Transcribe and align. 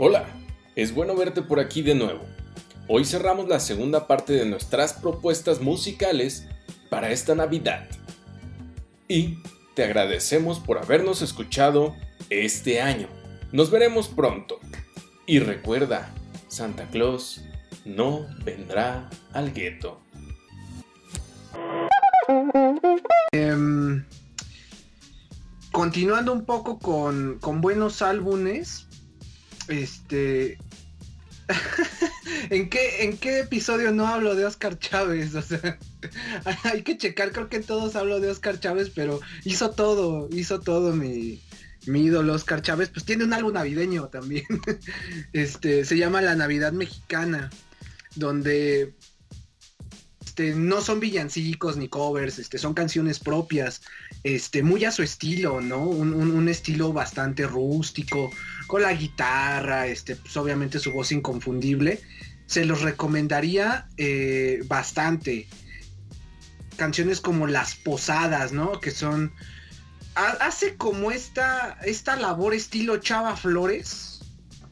Hola, 0.00 0.26
es 0.76 0.94
bueno 0.94 1.16
verte 1.16 1.42
por 1.42 1.58
aquí 1.58 1.82
de 1.82 1.96
nuevo. 1.96 2.20
Hoy 2.86 3.04
cerramos 3.04 3.48
la 3.48 3.58
segunda 3.58 4.06
parte 4.06 4.32
de 4.32 4.46
nuestras 4.46 4.92
propuestas 4.92 5.60
musicales 5.60 6.46
para 6.88 7.10
esta 7.10 7.34
Navidad. 7.34 7.88
Y 9.08 9.38
te 9.74 9.82
agradecemos 9.82 10.60
por 10.60 10.78
habernos 10.78 11.20
escuchado 11.20 11.96
este 12.30 12.80
año. 12.80 13.08
Nos 13.50 13.72
veremos 13.72 14.06
pronto. 14.06 14.60
Y 15.26 15.40
recuerda, 15.40 16.14
Santa 16.46 16.86
Claus 16.90 17.42
no 17.84 18.24
vendrá 18.44 19.10
al 19.32 19.52
gueto. 19.52 20.00
Em, 23.32 24.04
continuando 25.72 26.32
un 26.32 26.44
poco 26.44 26.78
con, 26.78 27.40
con 27.40 27.60
buenos 27.60 28.00
álbumes, 28.00 28.87
este. 29.68 30.58
¿En 32.50 32.68
qué, 32.68 33.04
¿En 33.04 33.16
qué 33.16 33.40
episodio 33.40 33.90
no 33.92 34.06
hablo 34.06 34.34
de 34.34 34.44
Oscar 34.44 34.78
Chávez? 34.78 35.34
O 35.34 35.42
sea, 35.42 35.78
hay 36.64 36.82
que 36.82 36.98
checar, 36.98 37.32
creo 37.32 37.48
que 37.48 37.60
todos 37.60 37.96
hablo 37.96 38.20
de 38.20 38.30
Oscar 38.30 38.60
Chávez, 38.60 38.90
pero 38.94 39.20
hizo 39.44 39.70
todo, 39.70 40.28
hizo 40.30 40.60
todo 40.60 40.94
mi, 40.94 41.42
mi 41.86 42.04
ídolo 42.04 42.34
Oscar 42.34 42.62
Chávez, 42.62 42.90
pues 42.90 43.04
tiene 43.04 43.24
un 43.24 43.32
álbum 43.32 43.54
navideño 43.54 44.08
también. 44.08 44.46
Este, 45.32 45.84
se 45.84 45.96
llama 45.96 46.22
La 46.22 46.34
Navidad 46.34 46.72
Mexicana, 46.72 47.50
donde 48.14 48.94
este, 50.38 50.54
no 50.54 50.80
son 50.80 51.00
villancicos 51.00 51.76
ni 51.76 51.88
covers, 51.88 52.38
este, 52.38 52.58
son 52.58 52.72
canciones 52.72 53.18
propias, 53.18 53.82
este, 54.22 54.62
muy 54.62 54.84
a 54.84 54.92
su 54.92 55.02
estilo, 55.02 55.60
¿no? 55.60 55.82
Un, 55.82 56.48
estilo 56.48 56.92
bastante 56.92 57.44
rústico, 57.44 58.30
con 58.68 58.82
la 58.82 58.92
guitarra, 58.92 59.88
este, 59.88 60.14
pues 60.14 60.36
obviamente 60.36 60.78
su 60.78 60.92
voz 60.92 61.10
inconfundible. 61.10 62.00
Se 62.46 62.64
los 62.64 62.82
recomendaría 62.82 63.88
eh, 63.96 64.62
bastante. 64.66 65.48
Canciones 66.76 67.20
como 67.20 67.48
Las 67.48 67.74
Posadas, 67.74 68.52
¿no? 68.52 68.80
Que 68.80 68.92
son... 68.92 69.32
Hace 70.14 70.76
como 70.76 71.12
esta, 71.12 71.78
esta 71.84 72.16
labor 72.16 72.52
estilo 72.52 72.96
Chava 72.96 73.36
Flores, 73.36 74.18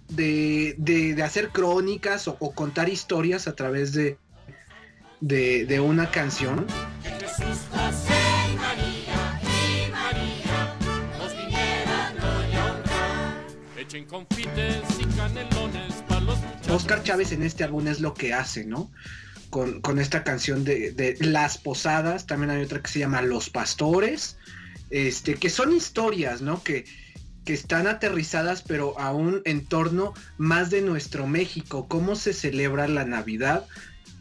de, 0.09 0.75
de, 0.79 1.23
hacer 1.23 1.51
crónicas 1.51 2.29
o, 2.29 2.37
contar 2.53 2.89
historias 2.89 3.47
a 3.47 3.55
través 3.55 3.93
de, 3.93 4.19
de, 5.21 5.81
una 5.81 6.11
canción. 6.11 6.67
Oscar 16.71 17.03
Chávez 17.03 17.33
en 17.33 17.43
este 17.43 17.65
álbum 17.65 17.89
es 17.89 18.01
lo 18.01 18.13
que 18.13 18.35
hace, 18.35 18.65
¿no? 18.65 18.91
Con, 19.49 19.99
esta 19.99 20.23
canción 20.23 20.65
de, 20.65 21.17
Las 21.21 21.57
Posadas, 21.57 22.27
también 22.27 22.51
hay 22.51 22.63
otra 22.63 22.83
que 22.83 22.91
se 22.91 22.99
llama 22.99 23.23
Los 23.23 23.49
Pastores, 23.49 24.37
este, 24.91 25.37
que 25.37 25.49
son 25.49 25.75
historias, 25.75 26.43
¿no? 26.43 26.63
Que, 26.63 26.85
que 27.47 27.55
están 27.55 27.87
aterrizadas, 27.87 28.63
pero 28.63 28.99
a 29.01 29.13
un 29.13 29.41
entorno 29.47 30.13
más 30.37 30.69
de 30.69 30.83
nuestro 30.83 31.27
México, 31.27 31.87
cómo 31.89 32.17
se 32.17 32.35
celebra 32.35 32.89
la 32.89 33.07
Navidad, 33.07 33.67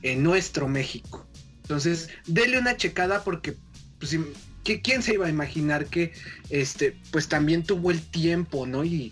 en 0.03 0.23
nuestro 0.23 0.69
México. 0.69 1.27
Entonces, 1.63 2.09
dele 2.27 2.59
una 2.59 2.77
checada 2.77 3.25
porque, 3.25 3.57
pues, 3.99 4.17
¿quién 4.63 5.01
se 5.01 5.15
iba 5.15 5.25
a 5.25 5.29
imaginar 5.29 5.87
que, 5.87 6.13
este, 6.49 6.95
pues 7.11 7.27
también 7.27 7.63
tuvo 7.63 7.91
el 7.91 8.01
tiempo, 8.01 8.65
¿no? 8.65 8.85
Y, 8.85 9.11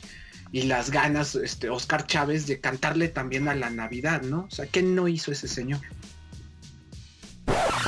las 0.61 0.91
ganas, 0.91 1.35
este, 1.35 1.69
Oscar 1.69 2.05
Chávez 2.05 2.45
de 2.45 2.59
cantarle 2.59 3.07
también 3.07 3.47
a 3.47 3.55
la 3.55 3.71
Navidad, 3.71 4.21
¿no? 4.21 4.45
O 4.45 4.51
sea, 4.51 4.67
¿qué 4.67 4.83
no 4.83 5.07
hizo 5.07 5.31
ese 5.31 5.47
señor? 5.47 5.81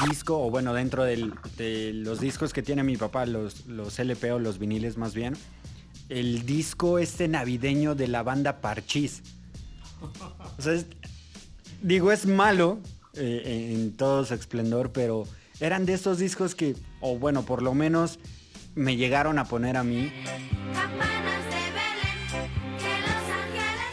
Disco, 0.09 0.44
o 0.44 0.49
bueno, 0.49 0.73
dentro 0.73 1.03
de 1.03 1.93
los 1.93 2.20
discos 2.20 2.54
que 2.54 2.64
tiene 2.64 2.83
mi 2.83 2.98
papá, 2.98 3.25
los, 3.25 3.67
los 3.67 3.98
LP 3.99 4.31
o 4.33 4.39
los 4.39 4.58
viniles 4.58 4.98
más 4.98 5.14
bien, 5.14 5.36
el 6.09 6.45
disco 6.45 6.99
este 6.99 7.27
navideño 7.27 7.95
de 7.95 8.08
la 8.08 8.23
banda 8.23 8.61
Parchís. 8.61 9.21
O 10.58 10.61
sea, 10.61 10.83
digo, 11.81 12.11
es 12.11 12.25
malo, 12.25 12.80
eh, 13.14 13.71
en 13.73 13.95
todo 13.95 14.25
su 14.25 14.33
esplendor, 14.33 14.92
pero 14.92 15.27
eran 15.59 15.86
de 15.86 15.93
estos 15.93 16.17
discos 16.17 16.55
que, 16.55 16.75
o 16.99 17.17
bueno, 17.17 17.43
por 17.43 17.61
lo 17.61 17.73
menos 17.73 18.20
me 18.75 18.98
llegaron 18.98 19.39
a 19.39 19.45
poner 19.45 19.77
a 19.77 19.83
mí. 19.83 20.11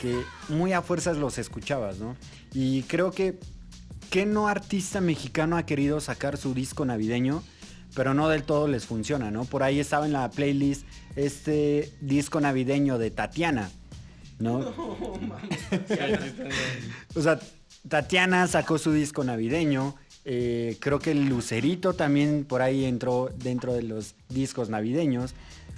Que 0.03 0.25
muy 0.49 0.73
a 0.73 0.83
fuerzas 0.83 1.17
los 1.17 1.39
escuchabas, 1.39 1.99
¿no? 1.99 2.17
Y 2.53 2.83
creo 2.83 3.13
que, 3.13 3.39
¿qué 4.11 4.27
no 4.27 4.49
artista 4.49 5.01
mexicano 5.01 5.57
ha 5.57 5.65
querido 5.65 6.01
sacar 6.01 6.37
su 6.37 6.55
disco 6.55 6.85
navideño? 6.85 7.41
Pero 7.95 8.13
no 8.13 8.29
del 8.29 8.43
todo 8.43 8.67
les 8.67 8.85
funciona, 8.85 9.31
¿no? 9.31 9.45
Por 9.45 9.63
ahí 9.63 9.79
estaba 9.79 10.05
en 10.07 10.13
la 10.13 10.29
playlist 10.29 10.85
este 11.15 11.93
disco 12.01 12.41
navideño 12.41 12.99
de 12.99 13.13
Tatiana, 13.13 13.71
¿no? 14.41 14.59
o 17.15 17.21
sea, 17.23 17.39
Tatiana 17.89 18.49
sacó 18.49 18.79
su 18.79 18.91
disco 18.93 19.23
navideño. 19.23 19.95
Eh, 20.25 20.79
creo 20.81 20.99
que 20.99 21.15
Lucerito 21.15 21.95
también 21.95 22.45
por 22.45 22.61
ahí 22.61 22.85
entró 22.87 23.31
dentro 23.37 23.73
de 23.73 23.83
los 23.83 24.17
discos 24.29 24.69
navideños. 24.69 25.35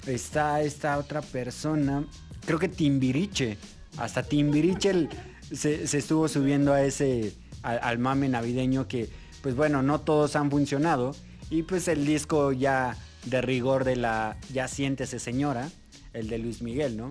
Está 0.06 0.62
esta 0.62 0.96
otra 0.98 1.20
persona, 1.20 2.04
creo 2.46 2.58
que 2.58 2.68
Timbiriche. 2.68 3.58
Hasta 3.96 4.22
Timbiriche 4.22 5.08
se, 5.52 5.84
estuvo 5.84 6.28
subiendo 6.28 6.72
a 6.72 6.82
ese, 6.82 7.32
al, 7.62 7.98
mame 7.98 8.28
navideño 8.28 8.88
que, 8.88 9.08
pues 9.42 9.54
bueno, 9.54 9.82
no 9.82 10.00
todos 10.00 10.36
han 10.36 10.50
funcionado. 10.50 11.14
Y 11.50 11.62
pues 11.62 11.88
el 11.88 12.06
disco 12.06 12.52
ya 12.52 12.96
de 13.26 13.40
rigor 13.40 13.84
de 13.84 13.96
la 13.96 14.36
Ya 14.52 14.68
siéntese 14.68 15.18
señora, 15.18 15.70
el 16.12 16.28
de 16.28 16.38
Luis 16.38 16.62
Miguel, 16.62 16.96
¿no? 16.96 17.10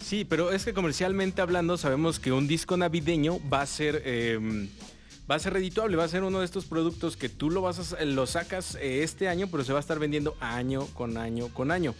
Sí, 0.00 0.24
pero 0.24 0.52
es 0.52 0.64
que 0.64 0.74
comercialmente 0.74 1.40
hablando 1.40 1.76
sabemos 1.78 2.18
que 2.18 2.32
un 2.32 2.46
disco 2.46 2.76
navideño 2.76 3.38
va 3.50 3.62
a 3.62 3.66
ser... 3.66 4.02
Em, 4.04 4.68
va 5.30 5.36
a 5.36 5.38
ser 5.38 5.52
redituable, 5.52 5.96
va 5.96 6.04
a 6.04 6.08
ser 6.08 6.24
uno 6.24 6.40
de 6.40 6.44
estos 6.44 6.66
productos 6.66 7.16
que 7.16 7.28
tú 7.28 7.48
lo 7.48 7.62
vas 7.62 7.94
a, 7.94 8.04
lo 8.04 8.26
sacas 8.26 8.74
eh, 8.74 9.02
este 9.02 9.28
año, 9.28 9.48
pero 9.50 9.64
se 9.64 9.72
va 9.72 9.78
a 9.78 9.80
estar 9.80 9.98
vendiendo 9.98 10.36
año 10.40 10.86
con 10.88 11.16
año 11.16 11.48
con 11.54 11.70
año. 11.70 11.94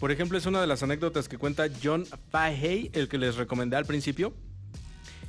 Por 0.00 0.12
ejemplo, 0.12 0.36
es 0.36 0.44
una 0.44 0.60
de 0.60 0.66
las 0.66 0.82
anécdotas 0.82 1.28
que 1.28 1.38
cuenta 1.38 1.68
John 1.82 2.06
Fahey, 2.30 2.90
el 2.92 3.08
que 3.08 3.16
les 3.16 3.36
recomendé 3.36 3.76
al 3.76 3.86
principio. 3.86 4.34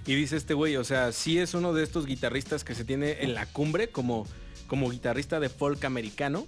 Y 0.06 0.16
dice 0.16 0.36
este 0.36 0.54
güey, 0.54 0.76
o 0.76 0.84
sea, 0.84 1.12
sí 1.12 1.38
es 1.38 1.54
uno 1.54 1.74
de 1.74 1.84
estos 1.84 2.06
guitarristas 2.06 2.64
que 2.64 2.76
se 2.76 2.84
tiene 2.84 3.24
en 3.24 3.34
la 3.34 3.46
cumbre 3.46 3.90
como, 3.90 4.28
como 4.68 4.90
guitarrista 4.90 5.40
de 5.40 5.50
folk 5.50 5.84
americano, 5.86 6.48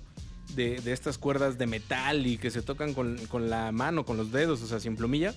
de, 0.56 0.82
estas 0.86 1.18
cuerdas 1.18 1.58
de 1.58 1.68
metal 1.68 2.26
y 2.26 2.38
que 2.38 2.52
se 2.52 2.62
tocan 2.62 2.94
con, 2.94 3.50
la 3.50 3.72
mano, 3.72 4.06
con 4.06 4.18
los 4.18 4.32
dedos, 4.32 4.62
o 4.62 4.68
sea, 4.68 4.80
sin 4.80 4.96
plumilla. 4.96 5.34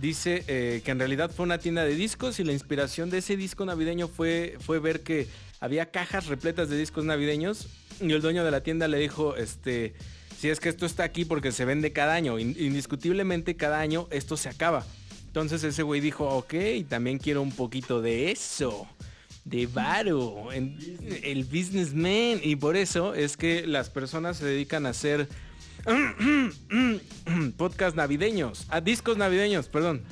Dice 0.00 0.44
eh, 0.48 0.82
que 0.84 0.90
en 0.90 0.98
realidad 0.98 1.30
fue 1.30 1.44
una 1.44 1.58
tienda 1.58 1.84
de 1.84 1.94
discos 1.94 2.40
y 2.40 2.44
la 2.44 2.52
inspiración 2.52 3.08
de 3.10 3.18
ese 3.18 3.36
disco 3.36 3.64
navideño 3.64 4.08
fue, 4.08 4.56
fue 4.60 4.80
ver 4.80 5.02
que 5.02 5.28
había 5.60 5.90
cajas 5.90 6.26
repletas 6.26 6.68
de 6.68 6.76
discos 6.76 7.04
navideños 7.04 7.68
y 8.00 8.10
el 8.12 8.20
dueño 8.20 8.44
de 8.44 8.50
la 8.50 8.62
tienda 8.62 8.88
le 8.88 8.98
dijo, 8.98 9.36
este, 9.36 9.94
si 10.42 10.50
es 10.50 10.58
que 10.58 10.70
esto 10.70 10.86
está 10.86 11.04
aquí 11.04 11.24
porque 11.24 11.52
se 11.52 11.64
vende 11.64 11.92
cada 11.92 12.14
año, 12.14 12.36
indiscutiblemente 12.36 13.54
cada 13.54 13.78
año 13.78 14.08
esto 14.10 14.36
se 14.36 14.48
acaba. 14.48 14.84
Entonces 15.28 15.62
ese 15.62 15.84
güey 15.84 16.00
dijo, 16.00 16.28
ok, 16.28 16.54
también 16.88 17.18
quiero 17.18 17.42
un 17.42 17.52
poquito 17.52 18.02
de 18.02 18.32
eso 18.32 18.88
de 19.44 19.68
varo, 19.68 20.50
el 20.50 21.44
businessman. 21.44 22.40
Y 22.42 22.56
por 22.56 22.76
eso 22.76 23.14
es 23.14 23.36
que 23.36 23.68
las 23.68 23.88
personas 23.88 24.38
se 24.38 24.46
dedican 24.46 24.84
a 24.84 24.88
hacer 24.88 25.28
podcast 27.56 27.94
navideños, 27.94 28.66
a 28.68 28.80
discos 28.80 29.16
navideños, 29.16 29.68
perdón. 29.68 30.02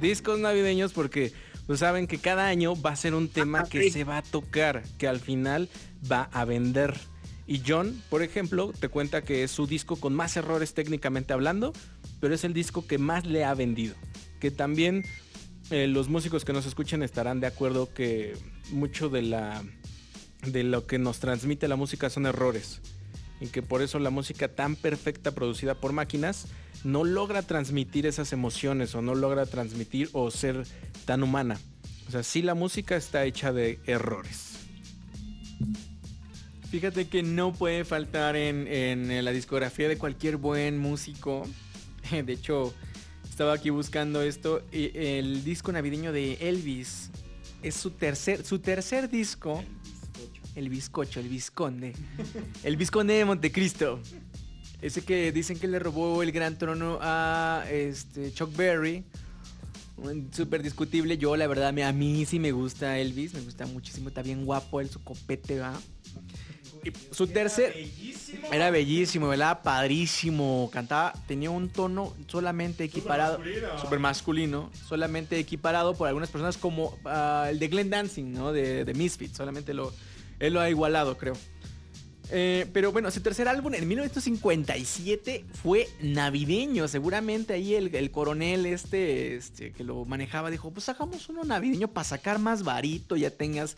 discos 0.00 0.40
navideños 0.40 0.92
porque 0.92 1.32
pues 1.68 1.78
saben 1.78 2.08
que 2.08 2.18
cada 2.18 2.48
año 2.48 2.74
va 2.74 2.90
a 2.90 2.96
ser 2.96 3.14
un 3.14 3.28
tema 3.28 3.62
que 3.62 3.90
se 3.92 4.02
va 4.02 4.18
a 4.18 4.22
tocar, 4.22 4.82
que 4.98 5.06
al 5.06 5.20
final 5.20 5.68
va 6.10 6.28
a 6.32 6.44
vender. 6.44 6.98
Y 7.46 7.62
John, 7.66 8.02
por 8.10 8.22
ejemplo, 8.22 8.72
te 8.78 8.88
cuenta 8.88 9.22
que 9.22 9.44
es 9.44 9.50
su 9.50 9.66
disco 9.66 9.96
con 9.96 10.14
más 10.14 10.36
errores 10.36 10.74
técnicamente 10.74 11.32
hablando, 11.32 11.72
pero 12.20 12.34
es 12.34 12.44
el 12.44 12.52
disco 12.52 12.86
que 12.86 12.98
más 12.98 13.24
le 13.24 13.44
ha 13.44 13.54
vendido. 13.54 13.94
Que 14.40 14.50
también 14.50 15.04
eh, 15.70 15.86
los 15.86 16.08
músicos 16.08 16.44
que 16.44 16.52
nos 16.52 16.66
escuchen 16.66 17.02
estarán 17.02 17.40
de 17.40 17.46
acuerdo 17.46 17.92
que 17.92 18.36
mucho 18.70 19.08
de 19.08 19.22
la 19.22 19.62
de 20.44 20.62
lo 20.62 20.86
que 20.86 20.98
nos 20.98 21.18
transmite 21.18 21.66
la 21.66 21.76
música 21.76 22.08
son 22.08 22.26
errores 22.26 22.80
y 23.40 23.48
que 23.48 23.62
por 23.62 23.82
eso 23.82 23.98
la 23.98 24.10
música 24.10 24.48
tan 24.48 24.76
perfecta 24.76 25.32
producida 25.32 25.74
por 25.74 25.92
máquinas 25.92 26.46
no 26.84 27.04
logra 27.04 27.42
transmitir 27.42 28.06
esas 28.06 28.32
emociones 28.32 28.94
o 28.94 29.02
no 29.02 29.14
logra 29.14 29.46
transmitir 29.46 30.08
o 30.12 30.30
ser 30.30 30.64
tan 31.04 31.22
humana. 31.22 31.58
O 32.08 32.10
sea, 32.10 32.22
sí 32.22 32.42
la 32.42 32.54
música 32.54 32.96
está 32.96 33.24
hecha 33.24 33.52
de 33.52 33.80
errores. 33.86 34.60
Fíjate 36.76 37.08
que 37.08 37.22
no 37.22 37.54
puede 37.54 37.86
faltar 37.86 38.36
en, 38.36 38.68
en 38.68 39.24
la 39.24 39.30
discografía 39.30 39.88
de 39.88 39.96
cualquier 39.96 40.36
buen 40.36 40.76
músico 40.76 41.46
De 42.26 42.32
hecho, 42.32 42.74
estaba 43.28 43.54
aquí 43.54 43.70
buscando 43.70 44.22
esto. 44.22 44.62
El 44.72 45.44
disco 45.44 45.72
navideño 45.72 46.12
de 46.12 46.34
Elvis 46.34 47.10
es 47.62 47.74
su 47.74 47.90
tercer, 47.90 48.44
su 48.44 48.58
tercer 48.58 49.08
disco. 49.08 49.62
El 50.54 50.70
bizcocho, 50.70 51.20
el 51.20 51.28
visconde. 51.28 51.94
El 52.62 52.76
visconde 52.76 53.14
de 53.14 53.24
Montecristo. 53.24 54.00
Ese 54.80 55.02
que 55.02 55.32
dicen 55.32 55.58
que 55.58 55.68
le 55.68 55.78
robó 55.78 56.22
el 56.22 56.32
gran 56.32 56.56
trono 56.56 56.98
a 57.00 57.64
este, 57.70 58.32
Chuck 58.32 58.54
Berry. 58.56 59.04
Súper 60.30 60.62
discutible. 60.62 61.18
Yo, 61.18 61.36
la 61.36 61.46
verdad, 61.46 61.68
a 61.68 61.92
mí 61.92 62.24
sí 62.24 62.38
me 62.38 62.52
gusta 62.52 62.98
Elvis. 62.98 63.34
Me 63.34 63.40
gusta 63.40 63.66
muchísimo. 63.66 64.08
Está 64.08 64.22
bien 64.22 64.44
guapo 64.44 64.80
el 64.80 64.88
su 64.88 65.02
copete, 65.02 65.58
va. 65.58 65.78
Su 67.10 67.26
tercer. 67.26 67.74
Era 68.52 68.70
bellísimo, 68.70 69.28
¿verdad? 69.28 69.62
Padrísimo. 69.62 70.70
Cantaba, 70.72 71.12
tenía 71.26 71.50
un 71.50 71.68
tono 71.68 72.14
solamente 72.26 72.84
equiparado. 72.84 73.40
Súper 73.80 73.98
masculino. 73.98 74.70
Solamente 74.88 75.38
equiparado 75.38 75.94
por 75.94 76.08
algunas 76.08 76.30
personas 76.30 76.56
como 76.56 76.98
ah, 77.04 77.46
el 77.50 77.58
de 77.58 77.68
Glenn 77.68 77.90
Dancing, 77.90 78.32
¿no? 78.32 78.52
De, 78.52 78.84
de 78.84 78.94
Misfit. 78.94 79.34
Solamente 79.34 79.74
lo, 79.74 79.92
él 80.38 80.52
lo 80.52 80.60
ha 80.60 80.68
igualado, 80.68 81.16
creo. 81.16 81.34
Eh, 82.30 82.66
pero 82.72 82.92
bueno, 82.92 83.10
su 83.10 83.20
tercer 83.20 83.48
álbum 83.48 83.74
en 83.74 83.86
1957 83.86 85.44
fue 85.62 85.88
navideño. 86.00 86.88
Seguramente 86.88 87.54
ahí 87.54 87.74
el, 87.74 88.10
coronel 88.10 88.66
este, 88.66 89.36
este, 89.36 89.72
que 89.72 89.84
lo 89.84 90.04
manejaba 90.04 90.50
dijo, 90.50 90.70
pues 90.70 90.88
hagamos 90.88 91.28
uno 91.28 91.44
navideño 91.44 91.88
para 91.88 92.04
sacar 92.04 92.38
más 92.38 92.62
varito, 92.62 93.16
ya 93.16 93.30
tengas 93.30 93.76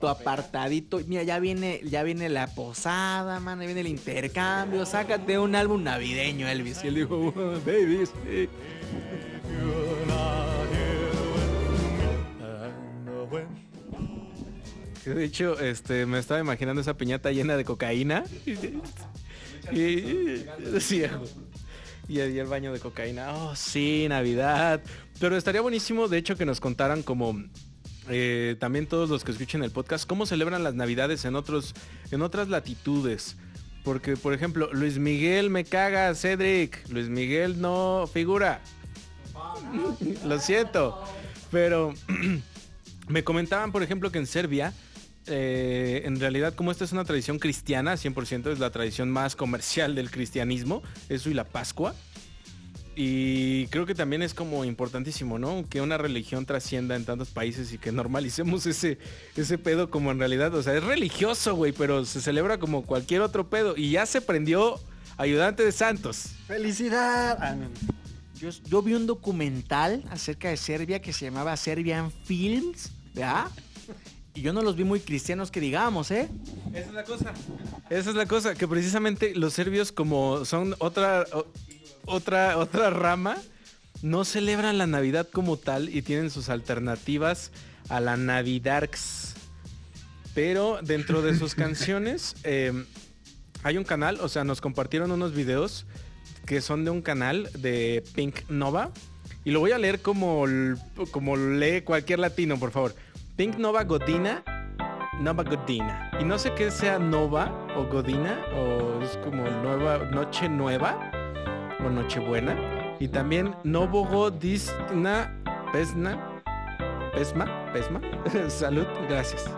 tu 0.00 0.08
apartadito. 0.08 1.00
Mira, 1.06 1.22
ya 1.22 1.38
viene, 1.38 1.80
ya 1.84 2.02
viene 2.02 2.28
la 2.28 2.46
posada, 2.54 3.40
man, 3.40 3.60
ya 3.60 3.66
viene 3.66 3.80
el 3.80 3.88
intercambio, 3.88 4.86
sácate 4.86 5.38
un 5.38 5.54
álbum 5.54 5.82
navideño, 5.82 6.48
Elvis. 6.48 6.84
Y 6.84 6.88
él 6.88 6.94
dijo, 6.94 7.32
baby, 7.64 8.08
De 15.04 15.24
hecho, 15.24 15.58
este, 15.58 16.06
me 16.06 16.18
estaba 16.18 16.40
imaginando 16.40 16.80
esa 16.82 16.96
piñata 16.96 17.30
llena 17.32 17.56
de 17.56 17.64
cocaína. 17.64 18.24
y, 19.72 20.44
y 22.08 22.18
el 22.18 22.46
baño 22.46 22.72
de 22.72 22.80
cocaína. 22.80 23.34
Oh, 23.34 23.56
sí, 23.56 24.06
Navidad. 24.08 24.82
Pero 25.18 25.36
estaría 25.36 25.60
buenísimo, 25.60 26.08
de 26.08 26.18
hecho, 26.18 26.36
que 26.36 26.44
nos 26.44 26.60
contaran 26.60 27.02
como 27.02 27.42
eh, 28.08 28.56
también 28.58 28.86
todos 28.86 29.08
los 29.08 29.22
que 29.22 29.32
escuchen 29.32 29.62
el 29.62 29.70
podcast, 29.70 30.06
cómo 30.06 30.26
celebran 30.26 30.64
las 30.64 30.74
Navidades 30.74 31.24
en 31.24 31.36
otros, 31.36 31.74
en 32.10 32.22
otras 32.22 32.48
latitudes. 32.48 33.36
Porque, 33.84 34.16
por 34.16 34.34
ejemplo, 34.34 34.68
Luis 34.72 34.98
Miguel 34.98 35.48
me 35.48 35.64
caga, 35.64 36.14
Cedric. 36.14 36.86
Luis 36.90 37.08
Miguel 37.08 37.60
no 37.60 38.08
figura. 38.12 38.60
Lo 40.26 40.38
siento. 40.38 41.02
Pero 41.50 41.94
me 43.08 43.24
comentaban, 43.24 43.72
por 43.72 43.82
ejemplo, 43.82 44.10
que 44.10 44.18
en 44.18 44.26
Serbia 44.26 44.74
eh, 45.26 46.02
en 46.04 46.18
realidad, 46.18 46.54
como 46.54 46.70
esta 46.70 46.84
es 46.84 46.92
una 46.92 47.04
tradición 47.04 47.38
cristiana, 47.38 47.94
100% 47.94 48.52
es 48.52 48.58
la 48.58 48.70
tradición 48.70 49.10
más 49.10 49.36
comercial 49.36 49.94
del 49.94 50.10
cristianismo, 50.10 50.82
eso 51.08 51.30
y 51.30 51.34
la 51.34 51.44
Pascua. 51.44 51.94
Y 52.96 53.66
creo 53.68 53.86
que 53.86 53.94
también 53.94 54.20
es 54.20 54.34
como 54.34 54.64
importantísimo, 54.64 55.38
¿no? 55.38 55.64
Que 55.68 55.80
una 55.80 55.96
religión 55.96 56.44
trascienda 56.44 56.96
en 56.96 57.04
tantos 57.04 57.30
países 57.30 57.72
y 57.72 57.78
que 57.78 57.92
normalicemos 57.92 58.66
ese, 58.66 58.98
ese 59.36 59.58
pedo 59.58 59.90
como 59.90 60.10
en 60.10 60.18
realidad, 60.18 60.54
o 60.54 60.62
sea, 60.62 60.74
es 60.74 60.82
religioso, 60.82 61.54
güey, 61.54 61.72
pero 61.72 62.04
se 62.04 62.20
celebra 62.20 62.58
como 62.58 62.84
cualquier 62.84 63.22
otro 63.22 63.48
pedo. 63.48 63.76
Y 63.76 63.92
ya 63.92 64.06
se 64.06 64.20
prendió 64.20 64.80
ayudante 65.16 65.64
de 65.64 65.72
santos. 65.72 66.30
¡Felicidad! 66.46 67.38
Ah, 67.40 67.56
yo, 68.38 68.50
yo 68.50 68.82
vi 68.82 68.94
un 68.94 69.06
documental 69.06 70.04
acerca 70.10 70.48
de 70.48 70.56
Serbia 70.56 71.00
que 71.00 71.12
se 71.12 71.26
llamaba 71.26 71.56
Serbian 71.56 72.10
Films, 72.10 72.90
¿verdad? 73.14 73.46
Y 74.34 74.42
yo 74.42 74.52
no 74.52 74.62
los 74.62 74.76
vi 74.76 74.84
muy 74.84 75.00
cristianos 75.00 75.50
que 75.50 75.60
digamos, 75.60 76.10
¿eh? 76.10 76.28
Esa 76.72 76.88
es 76.88 76.92
la 76.92 77.04
cosa. 77.04 77.32
Esa 77.90 78.10
es 78.10 78.16
la 78.16 78.26
cosa, 78.26 78.54
que 78.54 78.68
precisamente 78.68 79.34
los 79.34 79.52
serbios 79.52 79.90
como 79.90 80.44
son 80.44 80.76
otra, 80.78 81.26
otra, 82.06 82.56
otra 82.56 82.90
rama, 82.90 83.36
no 84.02 84.24
celebran 84.24 84.78
la 84.78 84.86
Navidad 84.86 85.28
como 85.30 85.56
tal 85.56 85.88
y 85.88 86.02
tienen 86.02 86.30
sus 86.30 86.48
alternativas 86.48 87.50
a 87.88 88.00
la 88.00 88.16
Navidarks. 88.16 89.34
Pero 90.34 90.78
dentro 90.82 91.22
de 91.22 91.36
sus 91.36 91.54
canciones 91.56 92.36
em, 92.44 92.86
hay 93.62 93.76
un 93.76 93.84
canal, 93.84 94.18
o 94.20 94.28
sea, 94.28 94.44
nos 94.44 94.60
compartieron 94.60 95.10
unos 95.10 95.34
videos 95.34 95.86
que 96.46 96.60
son 96.60 96.84
de 96.84 96.90
un 96.90 97.02
canal 97.02 97.50
de 97.58 98.02
Pink 98.14 98.48
Nova. 98.48 98.92
Y 99.44 99.50
lo 99.50 99.60
voy 99.60 99.72
a 99.72 99.78
leer 99.78 100.02
como, 100.02 100.44
como 101.10 101.36
lee 101.36 101.82
cualquier 101.82 102.18
latino, 102.18 102.58
por 102.58 102.70
favor. 102.70 102.94
Pink 103.40 103.56
Nova 103.56 103.84
Godina. 103.84 104.42
Nova 105.18 105.42
Godina. 105.42 106.10
Y 106.20 106.24
no 106.24 106.38
sé 106.38 106.52
qué 106.52 106.70
sea 106.70 106.98
Nova 106.98 107.50
o 107.74 107.84
Godina 107.84 108.38
o 108.54 109.00
es 109.00 109.16
como 109.24 109.44
nueva, 109.62 109.96
Noche 110.10 110.46
Nueva 110.46 111.10
o 111.82 111.88
Nochebuena. 111.88 112.54
Y 113.00 113.08
también 113.08 113.56
Novogodisna 113.64 115.34
Pesna. 115.72 116.18
Pesma, 117.14 117.46
Pesma. 117.72 118.02
Salud, 118.48 118.84
gracias. 119.08 119.50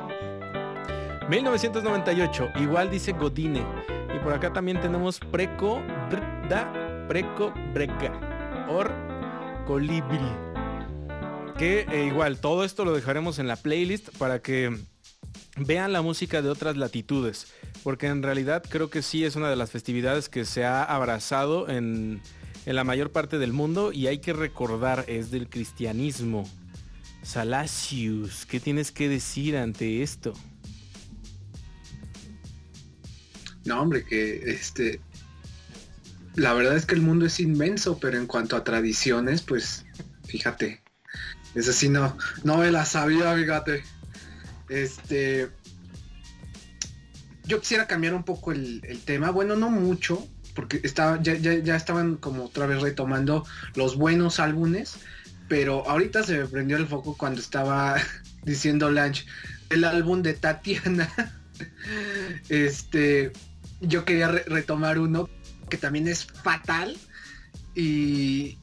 1998, 1.28 2.50
igual 2.61 2.88
dice 2.88 3.11
Godine. 3.11 3.64
Y 4.14 4.20
por 4.20 4.32
acá 4.32 4.52
también 4.52 4.81
tenemos 4.81 5.19
Preco 5.19 5.82
Da 6.49 6.73
Preco 7.08 7.52
Breca. 7.75 8.12
Or 8.69 8.93
Colibri. 9.67 10.51
Que 11.58 11.87
eh, 11.90 12.06
igual, 12.06 12.38
todo 12.38 12.64
esto 12.64 12.84
lo 12.84 12.93
dejaremos 12.94 13.38
en 13.38 13.46
la 13.46 13.56
playlist 13.56 14.08
para 14.19 14.40
que 14.40 14.76
vean 15.56 15.93
la 15.93 16.02
música 16.02 16.43
de 16.43 16.49
otras 16.49 16.76
latitudes. 16.76 17.46
Porque 17.82 18.06
en 18.06 18.22
realidad 18.22 18.62
creo 18.69 18.90
que 18.90 19.02
sí 19.02 19.25
es 19.25 19.37
una 19.37 19.50
de 19.50 19.56
las 19.56 19.70
festividades 19.70 20.28
que 20.28 20.44
se 20.44 20.64
ha 20.64 20.82
abrazado 20.82 21.69
en, 21.69 22.20
en 22.66 22.76
la 22.76 22.84
mayor 22.84 23.10
parte 23.12 23.38
del 23.38 23.52
mundo 23.52 23.93
y 23.93 24.06
hay 24.06 24.19
que 24.19 24.32
recordar, 24.32 25.04
es 25.08 25.31
del 25.31 25.49
cristianismo. 25.49 26.49
Salasius, 27.22 28.46
¿qué 28.46 28.58
tienes 28.60 28.90
que 28.90 29.08
decir 29.08 29.56
ante 29.56 30.02
esto? 30.02 30.34
No, 33.64 33.81
hombre, 33.81 34.04
que 34.04 34.50
este. 34.50 35.00
La 36.34 36.54
verdad 36.54 36.76
es 36.76 36.87
que 36.87 36.94
el 36.94 37.02
mundo 37.02 37.26
es 37.26 37.38
inmenso, 37.40 37.99
pero 37.99 38.19
en 38.19 38.26
cuanto 38.26 38.56
a 38.56 38.64
tradiciones, 38.64 39.43
pues 39.43 39.85
fíjate, 40.25 40.81
ese 41.54 41.73
sí 41.73 41.88
no, 41.88 42.16
no 42.44 42.59
me 42.59 42.71
la 42.71 42.85
sabía, 42.85 43.35
fíjate. 43.35 43.82
Este. 44.68 45.50
Yo 47.44 47.61
quisiera 47.61 47.87
cambiar 47.87 48.14
un 48.14 48.25
poco 48.25 48.52
el, 48.52 48.80
tema. 49.04 49.30
Bueno, 49.30 49.56
no 49.56 49.68
mucho, 49.68 50.26
porque 50.54 50.80
estaba, 50.85 51.21
ya, 51.21 51.35
ya, 51.35 51.76
estaban 51.76 52.16
como 52.16 52.44
otra 52.44 52.66
vez 52.66 52.80
retomando 52.80 53.44
los 53.75 53.97
buenos 53.97 54.40
álbumes. 54.40 54.97
Pero 55.49 55.87
ahorita 55.88 56.23
se 56.23 56.38
me 56.38 56.47
prendió 56.47 56.76
el 56.76 56.87
foco 56.87 57.16
cuando 57.16 57.40
estaba 57.40 57.97
diciendo 58.44 58.90
Lange 58.90 59.26
el 59.71 59.85
álbum 59.85 60.23
de 60.23 60.35
Tatiana. 60.35 61.11
este. 62.49 63.32
Yo 63.80 64.04
quería 64.04 64.28
retomar 64.28 64.99
uno 65.00 65.28
que 65.68 65.76
también 65.76 66.09
es 66.09 66.25
fatal. 66.25 66.97
Y, 67.75 68.59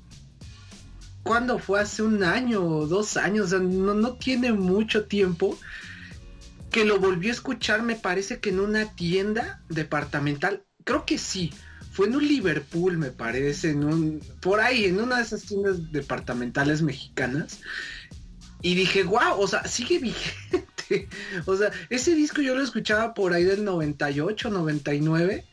cuando 1.24 1.60
fue 1.60 1.82
hace 1.82 2.02
un 2.02 2.24
año 2.24 2.64
o 2.64 2.88
dos 2.88 3.18
años, 3.18 3.52
no, 3.52 3.94
no 3.94 4.14
tiene 4.14 4.52
mucho 4.54 5.06
tiempo 5.06 5.58
que 6.72 6.86
lo 6.86 7.00
volvió 7.00 7.30
a 7.30 7.34
escuchar, 7.34 7.82
me 7.82 7.96
parece 7.96 8.40
que 8.40 8.50
en 8.50 8.60
una 8.60 8.94
tienda 8.96 9.62
departamental, 9.70 10.64
creo 10.84 11.06
que 11.06 11.18
sí, 11.18 11.52
fue 11.92 12.08
en 12.08 12.16
un 12.16 12.28
Liverpool, 12.28 12.98
me 12.98 13.12
parece, 13.12 13.72
en 13.72 13.84
un, 13.84 14.22
por 14.40 14.60
ahí, 14.60 14.86
en 14.86 15.02
una 15.02 15.18
de 15.18 15.24
esas 15.24 15.44
tiendas 15.44 15.92
departamentales 15.92 16.82
mexicanas. 16.82 17.60
Y 18.62 18.76
dije, 18.76 19.04
wow, 19.04 19.38
o 19.38 19.48
sea, 19.48 19.66
sigue 19.66 20.00
vigente. 20.00 21.10
o 21.46 21.56
sea, 21.56 21.72
ese 21.90 22.16
disco 22.16 22.42
yo 22.42 22.56
lo 22.56 22.64
escuchaba 22.64 23.14
por 23.14 23.34
ahí 23.34 23.44
del 23.44 23.64
98, 23.64 24.50
99. 24.50 25.46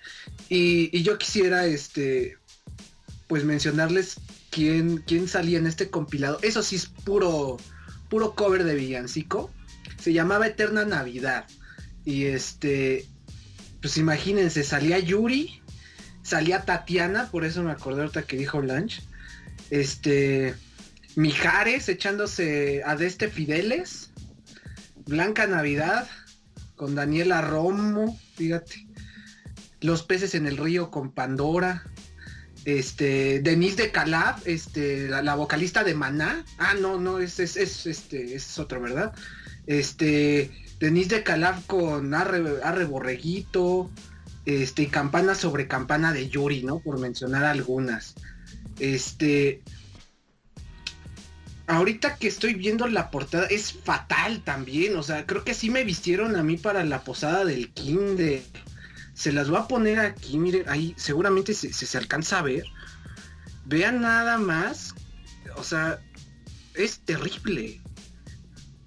Y, 0.48 0.96
y 0.96 1.02
yo 1.02 1.18
quisiera, 1.18 1.66
este, 1.66 2.38
pues 3.26 3.44
mencionarles 3.44 4.20
quién, 4.50 5.04
salía 5.28 5.58
en 5.58 5.66
este 5.66 5.90
compilado. 5.90 6.38
Eso 6.42 6.62
sí 6.62 6.76
es 6.76 6.86
puro, 6.86 7.56
puro 8.08 8.34
cover 8.34 8.64
de 8.64 8.74
villancico. 8.74 9.50
Se 9.98 10.12
llamaba 10.12 10.46
Eterna 10.46 10.84
Navidad. 10.84 11.46
Y 12.04 12.24
este, 12.26 13.06
pues 13.80 13.96
imagínense, 13.96 14.62
salía 14.62 14.98
Yuri, 14.98 15.60
salía 16.22 16.64
Tatiana, 16.64 17.30
por 17.30 17.44
eso 17.44 17.62
me 17.62 17.72
acordé 17.72 18.02
ahorita 18.02 18.22
que 18.22 18.36
dijo 18.36 18.60
Blanche. 18.60 19.02
Este, 19.70 20.54
Mijares 21.16 21.88
echándose 21.88 22.82
a 22.84 22.94
Deste 22.94 23.28
Fideles. 23.28 24.10
Blanca 25.06 25.46
Navidad 25.46 26.08
con 26.74 26.94
Daniela 26.94 27.40
Romo, 27.40 28.18
fíjate. 28.34 28.86
Los 29.80 30.02
peces 30.02 30.34
en 30.34 30.46
el 30.46 30.56
río 30.56 30.90
con 30.90 31.12
Pandora. 31.12 31.84
Este, 32.66 33.38
Denise 33.38 33.76
de 33.76 33.90
Calab, 33.92 34.40
este, 34.44 35.08
la, 35.08 35.36
vocalista 35.36 35.84
de 35.84 35.94
Maná. 35.94 36.44
Ah, 36.58 36.74
no, 36.74 36.98
no, 36.98 37.20
es, 37.20 37.38
es, 37.38 37.56
este, 37.56 38.34
es 38.34 38.58
otro, 38.58 38.80
¿verdad? 38.80 39.14
Este, 39.68 40.50
Denise 40.80 41.14
de 41.16 41.22
Calab 41.22 41.64
con 41.66 42.12
Arre, 42.12 42.42
este, 44.46 44.82
y 44.82 44.86
Campana 44.86 45.36
sobre 45.36 45.68
Campana 45.68 46.12
de 46.12 46.28
Yuri, 46.28 46.64
¿no? 46.64 46.80
Por 46.80 46.98
mencionar 46.98 47.44
algunas. 47.44 48.16
Este, 48.80 49.62
ahorita 51.68 52.16
que 52.16 52.26
estoy 52.26 52.54
viendo 52.54 52.88
la 52.88 53.12
portada 53.12 53.46
es 53.46 53.72
fatal 53.72 54.42
también, 54.42 54.96
o 54.96 55.04
sea, 55.04 55.24
creo 55.24 55.44
que 55.44 55.52
así 55.52 55.70
me 55.70 55.84
vistieron 55.84 56.34
a 56.34 56.42
mí 56.42 56.56
para 56.56 56.84
la 56.84 57.02
posada 57.04 57.44
del 57.44 57.72
King 57.72 58.16
de... 58.16 58.42
Se 59.16 59.32
las 59.32 59.48
voy 59.48 59.58
a 59.58 59.66
poner 59.66 59.98
aquí, 59.98 60.38
miren, 60.38 60.68
ahí 60.68 60.92
seguramente 60.98 61.54
se, 61.54 61.72
se, 61.72 61.96
alcanza 61.96 62.38
a 62.38 62.42
ver. 62.42 62.64
Vean 63.64 64.02
nada 64.02 64.36
más, 64.36 64.94
o 65.56 65.64
sea, 65.64 65.98
es 66.74 66.98
terrible. 67.00 67.80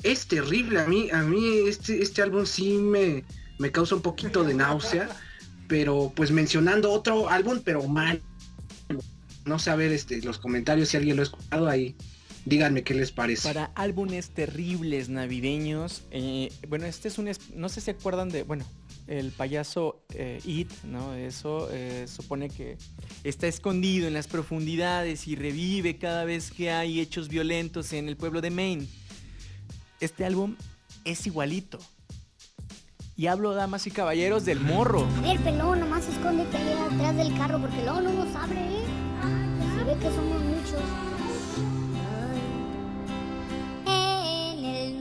Es 0.04 0.28
terrible, 0.28 0.82
a 0.82 0.86
mí, 0.86 1.10
a 1.12 1.24
mí 1.24 1.68
este, 1.68 2.04
este 2.04 2.22
álbum 2.22 2.46
sí 2.46 2.78
me, 2.78 3.24
me 3.58 3.72
causa 3.72 3.96
un 3.96 4.04
poquito 4.04 4.44
de 4.44 4.54
náusea, 4.54 5.10
pero 5.68 6.14
pues 6.16 6.30
mencionando 6.30 6.92
otro 6.92 7.28
álbum, 7.28 7.62
pero 7.66 7.88
mal. 7.88 8.22
No 9.46 9.58
sé, 9.58 9.72
a 9.72 9.76
ver 9.76 9.92
este, 9.92 10.22
los 10.22 10.38
comentarios 10.38 10.90
si 10.90 10.98
alguien 10.98 11.16
lo 11.16 11.24
ha 11.24 11.26
escuchado 11.26 11.68
ahí. 11.68 11.96
Díganme 12.46 12.84
qué 12.84 12.94
les 12.94 13.12
parece. 13.12 13.48
Para 13.48 13.66
álbumes 13.74 14.30
terribles 14.30 15.10
navideños, 15.10 16.04
eh, 16.12 16.52
bueno, 16.68 16.86
este 16.86 17.08
es 17.08 17.18
un, 17.18 17.32
no 17.56 17.68
sé 17.68 17.82
si 17.82 17.86
se 17.86 17.92
acuerdan 17.92 18.30
de, 18.30 18.44
bueno, 18.44 18.64
el 19.10 19.32
payaso 19.32 20.04
eh, 20.14 20.40
It, 20.46 20.72
¿no? 20.84 21.16
Eso 21.16 21.68
eh, 21.72 22.06
supone 22.08 22.50
que 22.50 22.78
está 23.24 23.48
escondido 23.48 24.08
en 24.08 24.14
las 24.14 24.28
profundidades 24.28 25.28
y 25.28 25.36
revive 25.36 25.98
cada 25.98 26.26
vez 26.26 26.52
que 26.52 26.70
hay 26.72 27.00
hechos 27.00 27.28
violentos 27.28 27.92
en 27.94 28.08
el 28.08 28.16
pueblo 28.16 28.40
de 28.40 28.52
Maine. 28.52 28.88
Este 30.00 30.26
álbum 30.26 30.56
es 31.06 31.26
igualito. 31.26 31.80
Y 33.18 33.28
hablo, 33.28 33.54
damas 33.54 33.86
y 33.88 33.92
caballeros, 33.92 34.46
del 34.46 34.62
morro. 34.62 35.06
A 35.18 35.22
ver, 35.22 35.40
pelón, 35.40 35.80
nomás 35.80 36.08
escóndete 36.08 36.56
ahí 36.56 36.72
atrás 36.72 37.18
del 37.18 37.36
carro 37.36 37.60
porque 37.60 37.82
luego 37.84 38.02
no 38.02 38.14
nos 38.14 38.34
abre, 38.36 38.62
¿eh? 38.62 38.84
Se 39.76 39.84
ve 39.84 39.98
que 40.00 40.16
somos 40.16 40.42
muchos. 40.42 41.10
el 44.72 45.00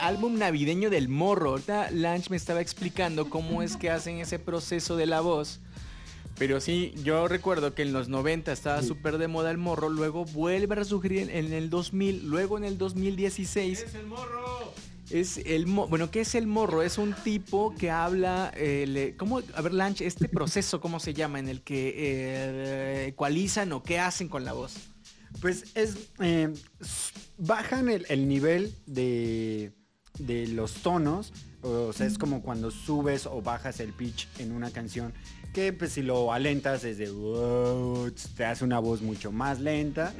álbum 0.00 0.38
navideño 0.38 0.90
del 0.90 1.08
morro. 1.08 1.50
Ahorita 1.50 1.90
Lanch 1.90 2.30
me 2.30 2.36
estaba 2.36 2.60
explicando 2.60 3.30
cómo 3.30 3.62
es 3.62 3.76
que 3.76 3.90
hacen 3.90 4.18
ese 4.18 4.38
proceso 4.38 4.96
de 4.96 5.06
la 5.06 5.20
voz. 5.20 5.60
Pero 6.38 6.60
sí, 6.60 6.94
yo 7.04 7.28
recuerdo 7.28 7.74
que 7.74 7.82
en 7.82 7.92
los 7.92 8.08
90 8.08 8.50
estaba 8.52 8.82
súper 8.82 9.18
de 9.18 9.28
moda 9.28 9.50
el 9.50 9.58
morro, 9.58 9.90
luego 9.90 10.24
vuelve 10.24 10.72
a 10.72 10.76
resurgir 10.76 11.12
en 11.30 11.52
el 11.52 11.68
2000, 11.68 12.26
luego 12.26 12.56
en 12.56 12.64
el 12.64 12.78
2016. 12.78 13.82
¡Es 13.82 13.94
el 13.94 14.06
morro! 14.06 14.72
Es 15.10 15.38
el 15.38 15.66
bueno, 15.66 16.10
¿qué 16.10 16.20
es 16.20 16.34
el 16.36 16.46
morro? 16.46 16.82
Es 16.82 16.96
un 16.96 17.12
tipo 17.12 17.74
que 17.76 17.90
habla, 17.90 18.52
eh, 18.54 19.14
¿cómo? 19.18 19.42
A 19.54 19.60
ver, 19.60 19.74
Lanch, 19.74 20.00
este 20.02 20.28
proceso, 20.28 20.80
¿cómo 20.80 21.00
se 21.00 21.14
llama? 21.14 21.40
En 21.40 21.48
el 21.48 21.62
que 21.62 21.94
eh, 21.96 23.06
ecualizan 23.08 23.72
o 23.72 23.82
qué 23.82 23.98
hacen 23.98 24.28
con 24.28 24.44
la 24.44 24.52
voz. 24.52 24.89
Pues 25.40 25.64
es. 25.74 25.96
Eh, 26.20 26.52
bajan 27.38 27.88
el, 27.88 28.28
nivel 28.28 28.74
de, 28.86 29.72
de, 30.18 30.46
los 30.48 30.74
tonos. 30.74 31.32
O 31.62 31.92
sea, 31.92 32.06
es 32.06 32.18
como 32.18 32.42
cuando 32.42 32.70
subes 32.70 33.26
o 33.26 33.42
bajas 33.42 33.80
el 33.80 33.92
pitch 33.92 34.28
en 34.38 34.52
una 34.52 34.70
canción. 34.70 35.12
Que 35.52 35.72
pues 35.72 35.92
si 35.92 36.02
lo 36.02 36.32
alentas 36.32 36.82
desde 36.82 37.08
te 38.36 38.44
hace 38.44 38.64
una 38.64 38.78
voz 38.78 39.02
mucho 39.02 39.32
más 39.32 39.60
lenta. 39.60 40.14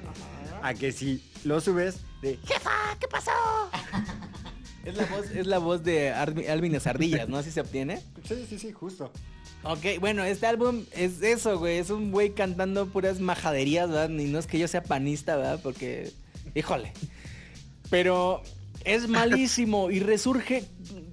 A 0.62 0.74
que 0.74 0.92
si 0.92 1.22
lo 1.44 1.60
subes 1.60 2.00
de 2.20 2.36
jefa, 2.36 2.96
¿qué 2.98 3.08
pasó? 3.08 3.30
es 4.84 4.96
la 4.96 5.06
voz, 5.06 5.30
es 5.30 5.46
la 5.46 5.58
voz 5.58 5.82
de 5.82 6.10
Alvin 6.10 6.78
Ardillas, 6.84 7.28
¿no? 7.28 7.38
Así 7.38 7.50
se 7.50 7.60
obtiene. 7.60 8.02
Sí, 8.24 8.46
sí, 8.48 8.58
sí, 8.58 8.72
justo. 8.72 9.12
Ok, 9.62 10.00
bueno, 10.00 10.24
este 10.24 10.46
álbum 10.46 10.84
es 10.92 11.22
eso, 11.22 11.58
güey. 11.58 11.78
Es 11.78 11.90
un 11.90 12.10
güey 12.10 12.30
cantando 12.30 12.86
puras 12.86 13.20
majaderías, 13.20 13.90
¿verdad? 13.90 14.08
Y 14.08 14.24
no 14.24 14.38
es 14.38 14.46
que 14.46 14.58
yo 14.58 14.66
sea 14.66 14.82
panista, 14.82 15.36
¿verdad? 15.36 15.60
Porque, 15.62 16.12
híjole. 16.54 16.92
Pero 17.90 18.42
es 18.84 19.06
malísimo 19.08 19.90
y 19.90 20.00
resurge 20.00 20.64